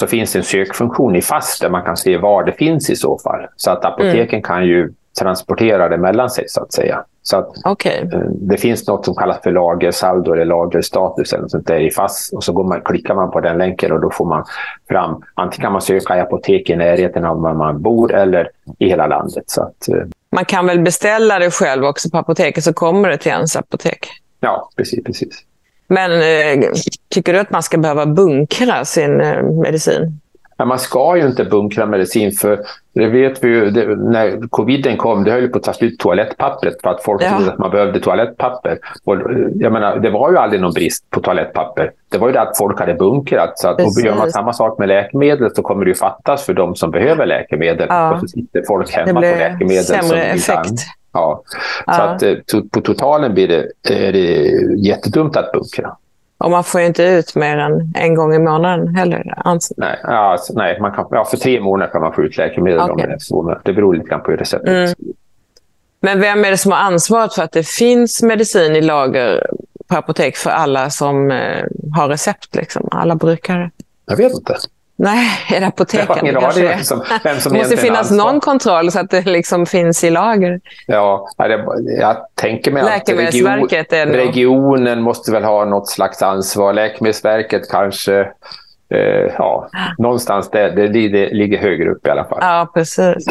[0.00, 2.96] så finns det en sökfunktion i FAST där man kan se var det finns i
[2.96, 3.46] så fall.
[3.56, 4.42] Så att apoteken mm.
[4.42, 7.04] kan ju transportera det mellan sig så att säga.
[7.22, 8.00] Så att okay.
[8.00, 12.30] Eh, det finns något som kallas för lagersaldo eller lagerstatus eller sånt där i FASS
[12.32, 14.44] och så går man, klickar man på den länken och då får man
[14.88, 18.88] fram, antingen kan man söka i apotek i närheten av var man bor eller i
[18.88, 19.44] hela landet.
[19.46, 23.16] Så att, eh, man kan väl beställa det själv också på apoteket så kommer det
[23.16, 24.08] till ens apotek?
[24.40, 25.04] Ja, precis.
[25.04, 25.44] precis.
[25.90, 26.68] Men eh,
[27.08, 30.20] tycker du att man ska behöva bunkra sin eh, medicin?
[30.56, 32.60] Ja, man ska ju inte bunkra medicin för
[32.94, 36.82] det vet vi ju, det, när coviden kom, det höll på att ta slut toalettpappret
[36.82, 37.30] för att folk ja.
[37.30, 38.78] trodde att man behövde toalettpapper.
[39.04, 39.16] Och,
[39.54, 41.92] jag menar, det var ju aldrig någon brist på toalettpapper.
[42.08, 43.58] Det var ju det att folk hade bunkrat.
[43.58, 46.54] Så att, och gör man samma sak med läkemedel så kommer det ju fattas för
[46.54, 47.86] de som behöver läkemedel.
[47.90, 48.14] Ja.
[48.14, 49.84] Och så sitter folk hemma på läkemedel.
[49.84, 50.86] Sämre effekt.
[51.12, 51.42] Ja.
[51.86, 51.92] ja.
[51.92, 53.66] Så att, eh, på totalen blir det,
[54.06, 55.96] är det jättedumt att bunkra.
[56.38, 59.34] Och man får ju inte ut mer än en gång i månaden heller.
[59.76, 62.90] Nej, alltså, nej man kan, ja, för tre månader kan man få ut läkemedel.
[62.90, 63.16] Okay.
[63.30, 65.14] Om det, det beror lite grann på hur receptet mm.
[66.02, 69.46] Men vem är det som har ansvaret för att det finns medicin i lager
[69.86, 71.64] på apotek för alla som eh,
[71.96, 72.54] har recept?
[72.54, 73.70] Liksom, alla brukare?
[74.06, 74.56] Jag vet inte.
[75.02, 76.26] Nej, är det apoteken?
[76.26, 77.02] Jag har ingen som,
[77.38, 80.60] som det måste finnas någon kontroll så att det liksom finns i lager.
[80.86, 81.28] Ja,
[81.98, 83.68] jag tänker mig att region,
[84.12, 86.72] regionen måste väl ha något slags ansvar.
[86.72, 88.20] Läkemedelsverket kanske.
[88.94, 90.70] Eh, ja, någonstans där.
[90.70, 92.38] Det, det ligger högre upp i alla fall.
[92.40, 93.26] Ja, precis.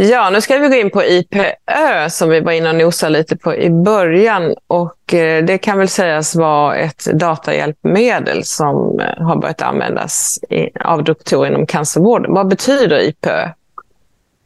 [0.00, 3.36] Ja, nu ska vi gå in på IPÖ som vi var inne och nosade lite
[3.36, 4.54] på i början.
[4.66, 10.38] Och eh, det kan väl sägas vara ett datahjälpmedel som eh, har börjat användas
[10.84, 12.34] av doktorer inom cancervården.
[12.34, 13.42] Vad betyder IPÖ?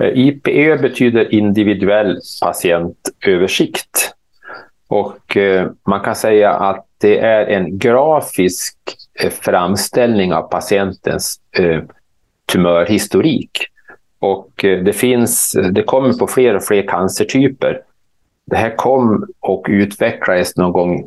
[0.03, 4.15] Eh, IPÖ betyder individuell patientöversikt.
[4.89, 5.37] Och
[5.87, 8.77] man kan säga att det är en grafisk
[9.41, 11.41] framställning av patientens
[12.53, 13.72] tumörhistorik.
[14.23, 17.81] Och eh, det, finns, det kommer på fler och fler cancertyper.
[18.47, 21.05] Det här kom och utvecklades någon gång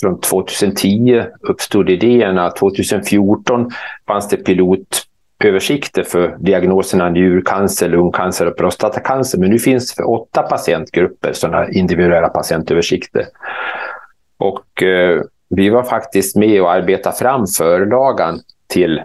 [0.00, 2.50] från 2010 uppstod idéerna.
[2.50, 3.70] 2014
[4.06, 9.38] fanns det pilotöversikter för diagnoserna njurcancer, lungcancer och prostatacancer.
[9.38, 13.24] Men nu finns det för åtta patientgrupper sådana individuella patientöversikter.
[14.36, 19.02] Och eh, vi var faktiskt med och arbetade fram förlagan till,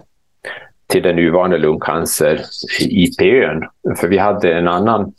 [0.92, 2.42] till den nuvarande lungcancer
[2.80, 3.64] IPÖn.
[3.98, 5.14] För vi hade en annan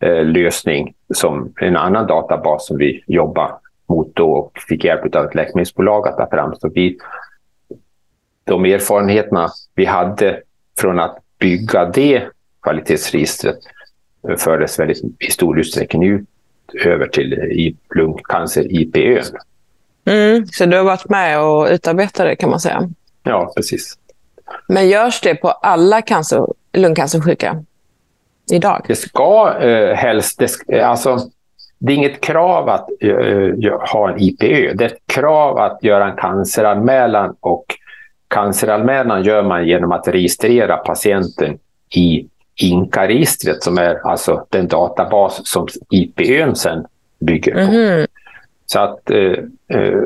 [0.00, 3.58] eh, lösning, som en annan databas som vi jobbar
[3.88, 6.54] mot då och fick hjälp av ett läkemedelsbolag att ta fram.
[6.54, 6.98] Så vi,
[8.44, 10.40] de erfarenheterna vi hade
[10.78, 12.22] från att bygga det
[12.62, 13.58] kvalitetsregistret
[14.38, 16.28] fördes väldigt i stor utsträckning ut
[16.84, 19.22] över till lungcancer IPÖ.
[20.04, 22.90] Mm, så du har varit med och utarbetat det kan man säga?
[23.22, 23.98] Ja, precis.
[24.68, 27.64] Men görs det på alla cancer, lungcancersjuka
[28.52, 28.84] idag?
[28.88, 30.42] Det ska eh, helst...
[30.66, 31.18] Det, alltså,
[31.78, 34.72] det är inget krav att uh, ha en IPÖ.
[34.74, 37.64] Det är ett krav att göra en canceranmälan och
[38.28, 41.58] canceranmälan gör man genom att registrera patienten
[41.94, 46.86] i INCA-registret som är alltså den databas som IPÖn sen
[47.20, 47.60] bygger på.
[47.60, 48.06] Mm.
[48.66, 49.38] Så att, uh,
[49.74, 50.02] uh,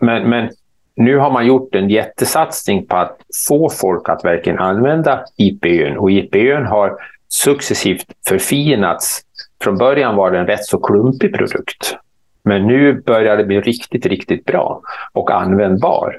[0.00, 0.50] men, men
[0.96, 3.18] nu har man gjort en jättesatsning på att
[3.48, 6.96] få folk att verkligen använda IPÖn och IPÖn har
[7.28, 9.22] successivt förfinats
[9.62, 11.96] från början var det en rätt så klumpig produkt.
[12.44, 14.80] Men nu börjar det bli riktigt, riktigt bra
[15.12, 16.18] och användbar.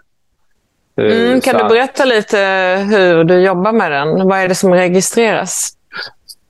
[0.98, 2.38] Eh, mm, kan du berätta lite
[2.90, 4.28] hur du jobbar med den?
[4.28, 5.78] Vad är det som registreras?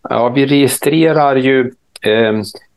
[0.10, 1.72] Ja, vi registrerar ju
[2.02, 2.34] eh,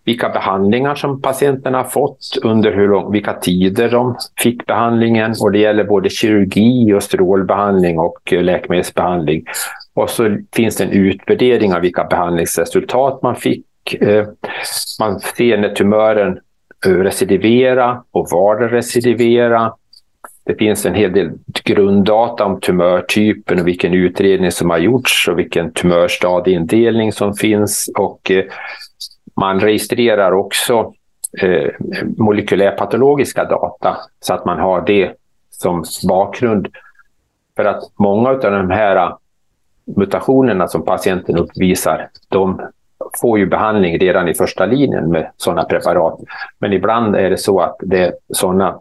[0.06, 5.34] vilka behandlingar som patienterna har fått, under hur lång, vilka tider de fick behandlingen.
[5.40, 9.44] Och det gäller både kirurgi och strålbehandling och eh, läkemedelsbehandling.
[9.94, 13.66] Och så finns det en utvärdering av vilka behandlingsresultat man fick
[14.00, 14.26] eh,
[15.00, 16.38] man ser när tumören
[16.86, 19.72] eh, recidivera och var den recidivera.
[20.44, 21.30] Det finns en hel del
[21.64, 27.90] grunddata om tumörtypen och vilken utredning som har gjorts och vilken tumörstadieindelning som finns.
[27.98, 28.30] Och
[29.36, 30.92] man registrerar också
[31.42, 31.70] eh,
[32.16, 35.12] molekylärpatologiska data så att man har det
[35.50, 36.68] som bakgrund.
[37.56, 39.16] För att många av de här eh,
[39.96, 42.60] mutationerna som patienten uppvisar, de
[43.20, 46.20] får ju behandling redan i första linjen med sådana preparat.
[46.58, 48.80] Men ibland är det så att det är sådana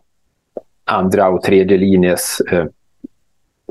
[0.86, 2.66] andra och tredje linjes eh,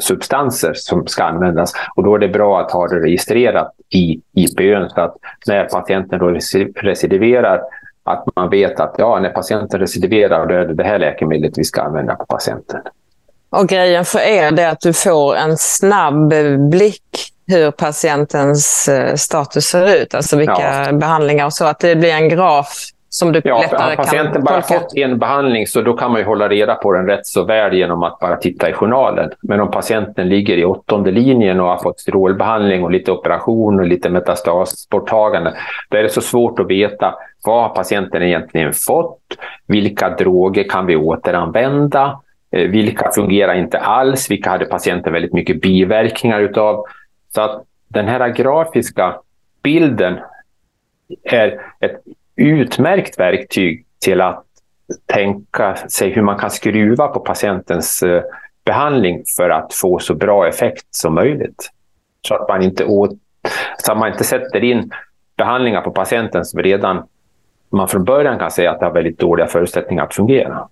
[0.01, 1.73] substanser som ska användas.
[1.97, 5.17] Och då är det bra att ha det registrerat i IPÖn så att
[5.47, 6.39] när patienten då
[6.77, 7.61] recidiverar
[8.05, 11.65] att man vet att ja, när patienten recidiverar då är det det här läkemedlet vi
[11.65, 12.81] ska använda på patienten.
[13.51, 16.35] Och grejen för er är att du får en snabb
[16.71, 20.93] blick hur patientens eh, status ser ut, alltså vilka ja.
[20.93, 24.63] behandlingar och så, att det blir en graf som du ja, lättare kan patienten bara
[24.63, 27.75] fått en behandling så då kan man ju hålla reda på den rätt så väl
[27.75, 29.31] genom att bara titta i journalen.
[29.43, 33.87] Men om patienten ligger i åttonde linjen och har fått strålbehandling och lite operation och
[33.87, 35.55] lite metastasborttagande,
[35.89, 39.21] då är det så svårt att veta vad har patienten egentligen fått?
[39.67, 42.21] Vilka droger kan vi återanvända?
[42.51, 44.31] Eh, vilka fungerar inte alls?
[44.31, 46.85] Vilka hade patienten väldigt mycket biverkningar utav?
[47.35, 49.17] Så att den här grafiska
[49.63, 50.19] bilden
[51.25, 52.03] är ett
[52.37, 54.45] utmärkt verktyg till att
[55.07, 58.23] tänka sig hur man kan skruva på patientens eh,
[58.65, 61.71] behandling för att få så bra effekt som möjligt.
[62.29, 63.11] Så att man inte, åt,
[63.79, 64.91] så att man inte sätter in
[65.37, 67.03] behandlingar på patienten som redan
[67.71, 70.69] man från början kan säga att det har väldigt dåliga förutsättningar att fungera.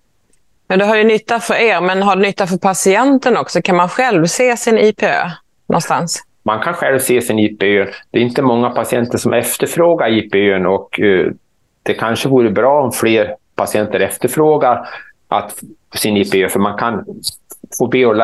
[0.67, 3.61] Men det har ju nytta för er, men har det nytta för patienten också?
[3.61, 5.29] Kan man själv se sin IPÖ
[5.67, 6.23] någonstans?
[6.43, 7.85] man kan själv se sin IPÖ.
[8.11, 11.31] Det är inte många patienter som efterfrågar IPÖ och uh,
[11.83, 14.89] det kanske vore bra om fler patienter efterfrågar
[15.27, 15.63] att
[15.95, 17.05] sin IPÖ, för man kan
[17.77, 18.15] få be, och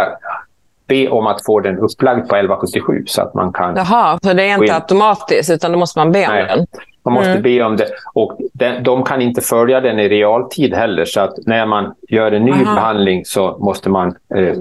[0.87, 3.75] be om att få den upplagd på 1177 så att man kan...
[3.75, 6.67] Jaha, så det är inte automatiskt utan då måste man be om Nej, den?
[7.03, 7.43] Man måste mm.
[7.43, 7.87] be om det.
[8.13, 12.31] Och den, de kan inte följa den i realtid heller så att när man gör
[12.31, 12.75] en ny Aha.
[12.75, 14.55] behandling så måste man eh,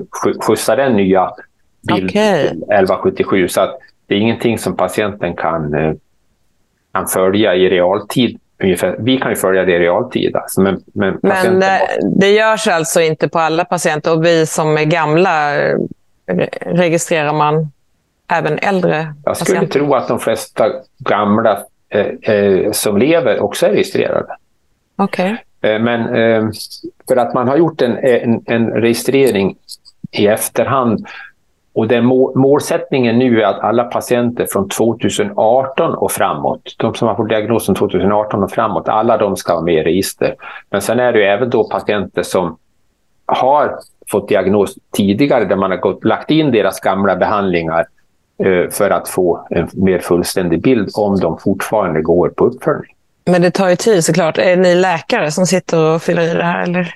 [0.46, 1.30] skjutsa den nya
[1.88, 2.44] bild okay.
[2.44, 3.48] 1177.
[3.48, 5.92] Så att det är ingenting som patienten kan, eh,
[6.92, 8.40] kan följa i realtid.
[8.62, 8.96] Ungefär.
[8.98, 10.36] Vi kan ju följa det i realtid.
[10.36, 11.80] Alltså, men men, men det,
[12.20, 15.52] det görs alltså inte på alla patienter och vi som är gamla,
[16.60, 17.72] registrerar man
[18.32, 19.78] även äldre Jag skulle patienter?
[19.80, 20.66] tro att de flesta
[20.98, 24.36] gamla eh, eh, som lever också är registrerade.
[24.96, 25.44] Okej.
[25.62, 26.50] Eh, Men eh,
[27.08, 29.56] för att man har gjort en, en, en registrering
[30.10, 31.06] i efterhand
[31.78, 37.08] och den må, målsättningen nu är att alla patienter från 2018 och framåt, de som
[37.08, 40.34] har fått diagnosen 2018 och framåt, alla de ska vara med i register.
[40.70, 42.56] Men sen är det ju även då patienter som
[43.26, 43.78] har
[44.10, 47.86] fått diagnos tidigare där man har gått, lagt in deras gamla behandlingar
[48.44, 52.94] eh, för att få en mer fullständig bild om de fortfarande går på uppföljning.
[53.24, 54.38] Men det tar ju tid såklart.
[54.38, 56.62] Är ni läkare som sitter och fyller i det här?
[56.62, 56.94] Eller?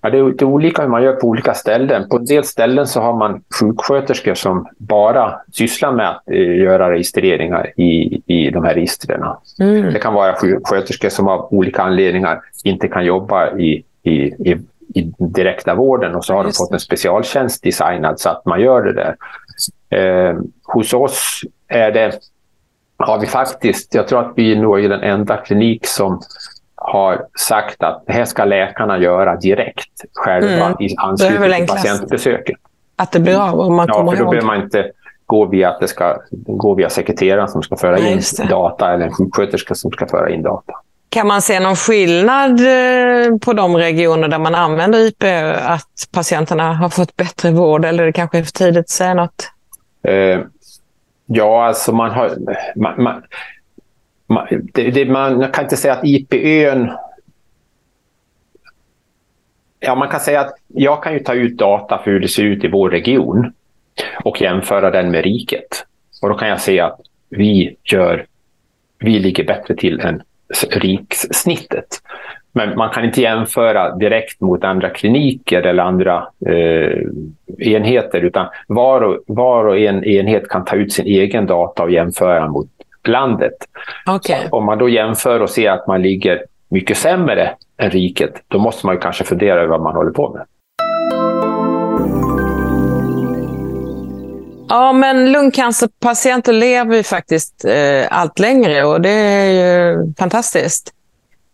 [0.00, 2.08] Ja, det, är, är olika hur man gör på olika ställen.
[2.08, 6.90] På en del ställen så har man sjuksköterskor som bara sysslar med att eh, göra
[6.90, 9.22] registreringar i, i de här registren.
[9.60, 9.92] Mm.
[9.92, 14.56] Det kan vara sjuksköterskor som av olika anledningar inte kan jobba i, i, i,
[14.94, 16.76] i direkta vården och så har de Just fått det.
[16.76, 19.16] en specialtjänst designad så att man gör det där.
[19.90, 22.18] Eh, hos oss är det,
[22.98, 26.20] har vi faktiskt, jag tror att vi nog är den enda klinik som
[26.84, 30.76] har sagt att det här ska läkarna göra direkt själva Mm.
[30.80, 32.56] i anslutning till patientbesöket.
[32.96, 34.30] Att det blir av om man Ja, kommer för då ihåg.
[34.30, 34.90] behöver man inte
[35.26, 36.16] gå via att det ska
[36.46, 38.20] gå via sekreteraren som ska föra Ja, in
[38.50, 40.72] data eller en sjuksköterska som ska föra in data.
[41.08, 45.24] Kan man se någon skillnad eh, på de regioner där man använder IP?
[45.62, 49.50] Att patienterna har fått bättre vård eller det kanske är för tidigt att säga något?
[50.08, 50.40] Eh,
[51.26, 52.30] ja, alltså man har...
[52.76, 53.22] Man, man,
[54.32, 56.90] man, det, det, man kan inte säga att IPÖn...
[59.80, 62.42] Ja, man kan säga att jag kan ju ta ut data för hur det ser
[62.42, 63.52] ut i vår region
[64.24, 65.86] och jämföra den med riket.
[66.22, 68.26] Och då kan jag se att vi gör...
[68.98, 70.22] Vi ligger bättre till än
[70.70, 71.86] rikssnittet.
[72.52, 76.98] Men man kan inte jämföra direkt mot andra kliniker eller andra eh,
[77.58, 81.90] enheter utan var och, var och en enhet kan ta ut sin egen data och
[81.90, 82.68] jämföra mot
[83.08, 83.54] landet.
[84.06, 84.48] Okej.
[84.50, 88.86] Om man då jämför och ser att man ligger mycket sämre än riket, då måste
[88.86, 90.46] man ju kanske fundera över vad man håller på med.
[94.68, 100.94] Ja, men lungcancerpatienter lever ju faktiskt eh, allt längre och det är ju fantastiskt.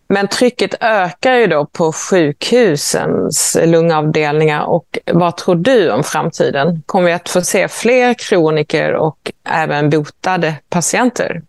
[0.09, 6.83] Men trycket ökar ju då på sjukhusens lungavdelningar och vad tror du om framtiden?
[6.87, 11.43] Kommer vi att få se fler kroniker och även botade patienter?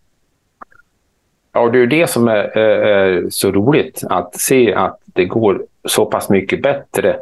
[1.52, 5.24] Ja, det är ju det som är, är, är så roligt att se att det
[5.24, 7.16] går så pass mycket bättre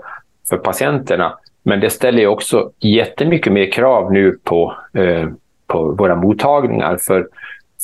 [0.48, 1.38] för patienterna.
[1.62, 5.28] Men det ställer ju också jättemycket mer krav nu på, eh,
[5.66, 6.96] på våra mottagningar.
[6.96, 7.28] För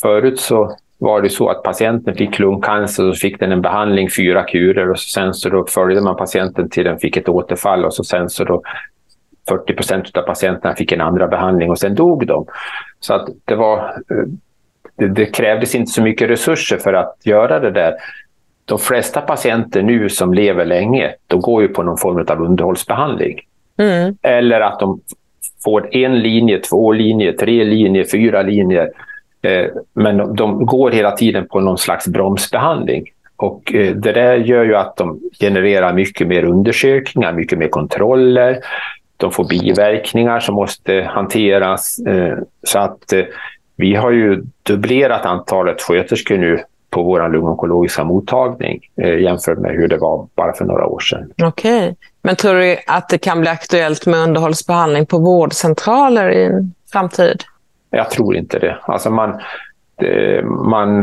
[0.03, 4.11] förut så var det så att patienten fick lungcancer och så fick den en behandling,
[4.11, 7.95] fyra kurer och sen så då följde man patienten till den fick ett återfall och
[7.95, 8.63] så sen så då
[9.49, 12.47] 40 procent av patienterna fick en andra behandling och sen dog de.
[13.01, 13.95] Så att det var
[14.97, 17.95] det, det krävdes inte så mycket resurser för att göra det där.
[18.65, 23.41] De flesta patienter nu som lever länge, de går ju på någon form av underhållsbehandling.
[23.79, 24.17] Mm.
[24.23, 25.01] Eller att de
[25.65, 28.91] får en linje, två linjer, tre linjer, fyra linjer.
[29.45, 33.05] Eh, men de, de går hela tiden på någon slags bromsbehandling.
[33.37, 38.59] Och eh, det där gör ju att de genererar mycket mer undersökningar, mycket mer kontroller.
[39.17, 41.99] De får biverkningar som måste hanteras.
[41.99, 43.25] Eh, så att eh,
[43.77, 49.89] vi har ju dubblerat antalet sköterskor nu på vår lungonkologiska mottagning eh, jämfört med hur
[49.89, 51.33] det var bara för några år sedan.
[51.43, 51.97] Okej.
[52.23, 57.45] Men tror du att det kan bli aktuellt med underhållsbehandling på vårdcentraler i en framtid?
[57.97, 58.79] Jag tror inte det.
[58.83, 59.41] Alltså man,
[59.99, 61.01] det, man,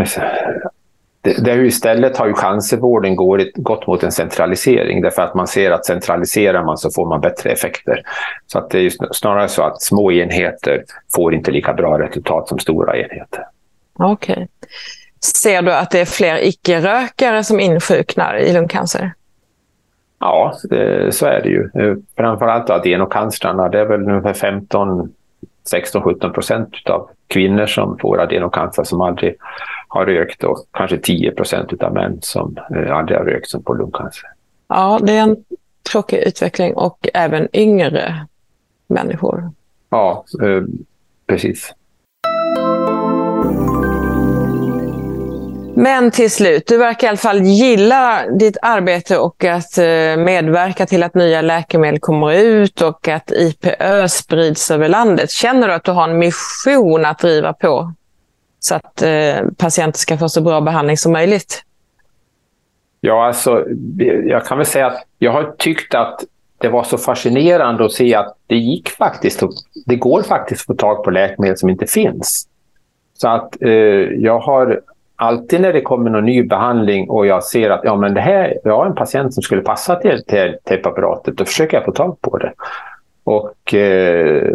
[1.22, 5.72] det, det istället har ju cancervården gått, gått mot en centralisering därför att man ser
[5.72, 8.02] att centraliserar man så får man bättre effekter.
[8.48, 10.84] Så att det är snarare så att små enheter
[11.16, 13.46] får inte lika bra resultat som stora enheter.
[13.94, 14.48] Okej.
[15.42, 19.14] Ser du att det är fler icke-rökare som insjuknar i lungcancer?
[20.20, 21.70] Ja, det, så är det ju.
[21.76, 25.14] Eh, Framförallt adenocancerna, det är väl ungefär 15
[25.74, 29.36] 16-17 procent av kvinnor som får adenocancer som aldrig
[29.88, 33.76] har rökt och kanske 10 procent av män som eh, aldrig har rökt som får
[33.76, 34.30] lungcancer.
[34.68, 35.38] Ja, det är en
[35.92, 38.28] tråkig utveckling och även yngre
[38.88, 39.52] människor.
[39.90, 40.64] Ja, eh,
[41.28, 41.74] precis.
[45.76, 50.86] Men till slut, du verkar i alla fall gilla ditt arbete och att eh, medverka
[50.86, 55.32] till att nya läkemedel kommer ut och att IPÖ sprids över landet.
[55.32, 57.94] Känner du att du har en mission att driva på
[58.60, 61.64] så att eh, patienter ska få så bra behandling som möjligt?
[63.02, 63.66] Ja, alltså,
[64.26, 66.24] jag kan väl säga att jag har tyckt att
[66.58, 69.44] det var så fascinerande att se att det gick faktiskt,
[69.86, 72.48] det går faktiskt att få tag på läkemedel som inte finns.
[73.14, 73.70] Så att eh,
[74.18, 74.82] jag har
[75.22, 78.58] alltid när det kommer någon ny behandling och jag ser att ja, men det här,
[78.64, 81.92] jag har en patient som skulle passa till, till, till preparatet, då försöker jag få
[81.92, 82.54] tag på det.
[83.24, 84.54] Och, eh,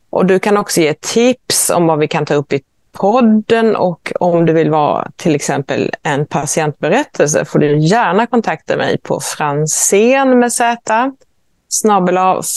[0.09, 2.61] Och du kan också ge tips om vad vi kan ta upp i
[2.91, 8.97] podden och om du vill vara till exempel en patientberättelse får du gärna kontakta mig
[8.97, 10.77] på fransen med z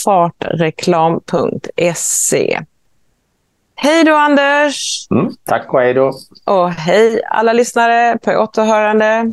[0.03, 2.59] fartreklam.se.
[3.77, 5.07] Hej då Anders!
[5.11, 6.13] Mm, tack och hej då!
[6.45, 9.31] Och hej alla lyssnare på återhörande.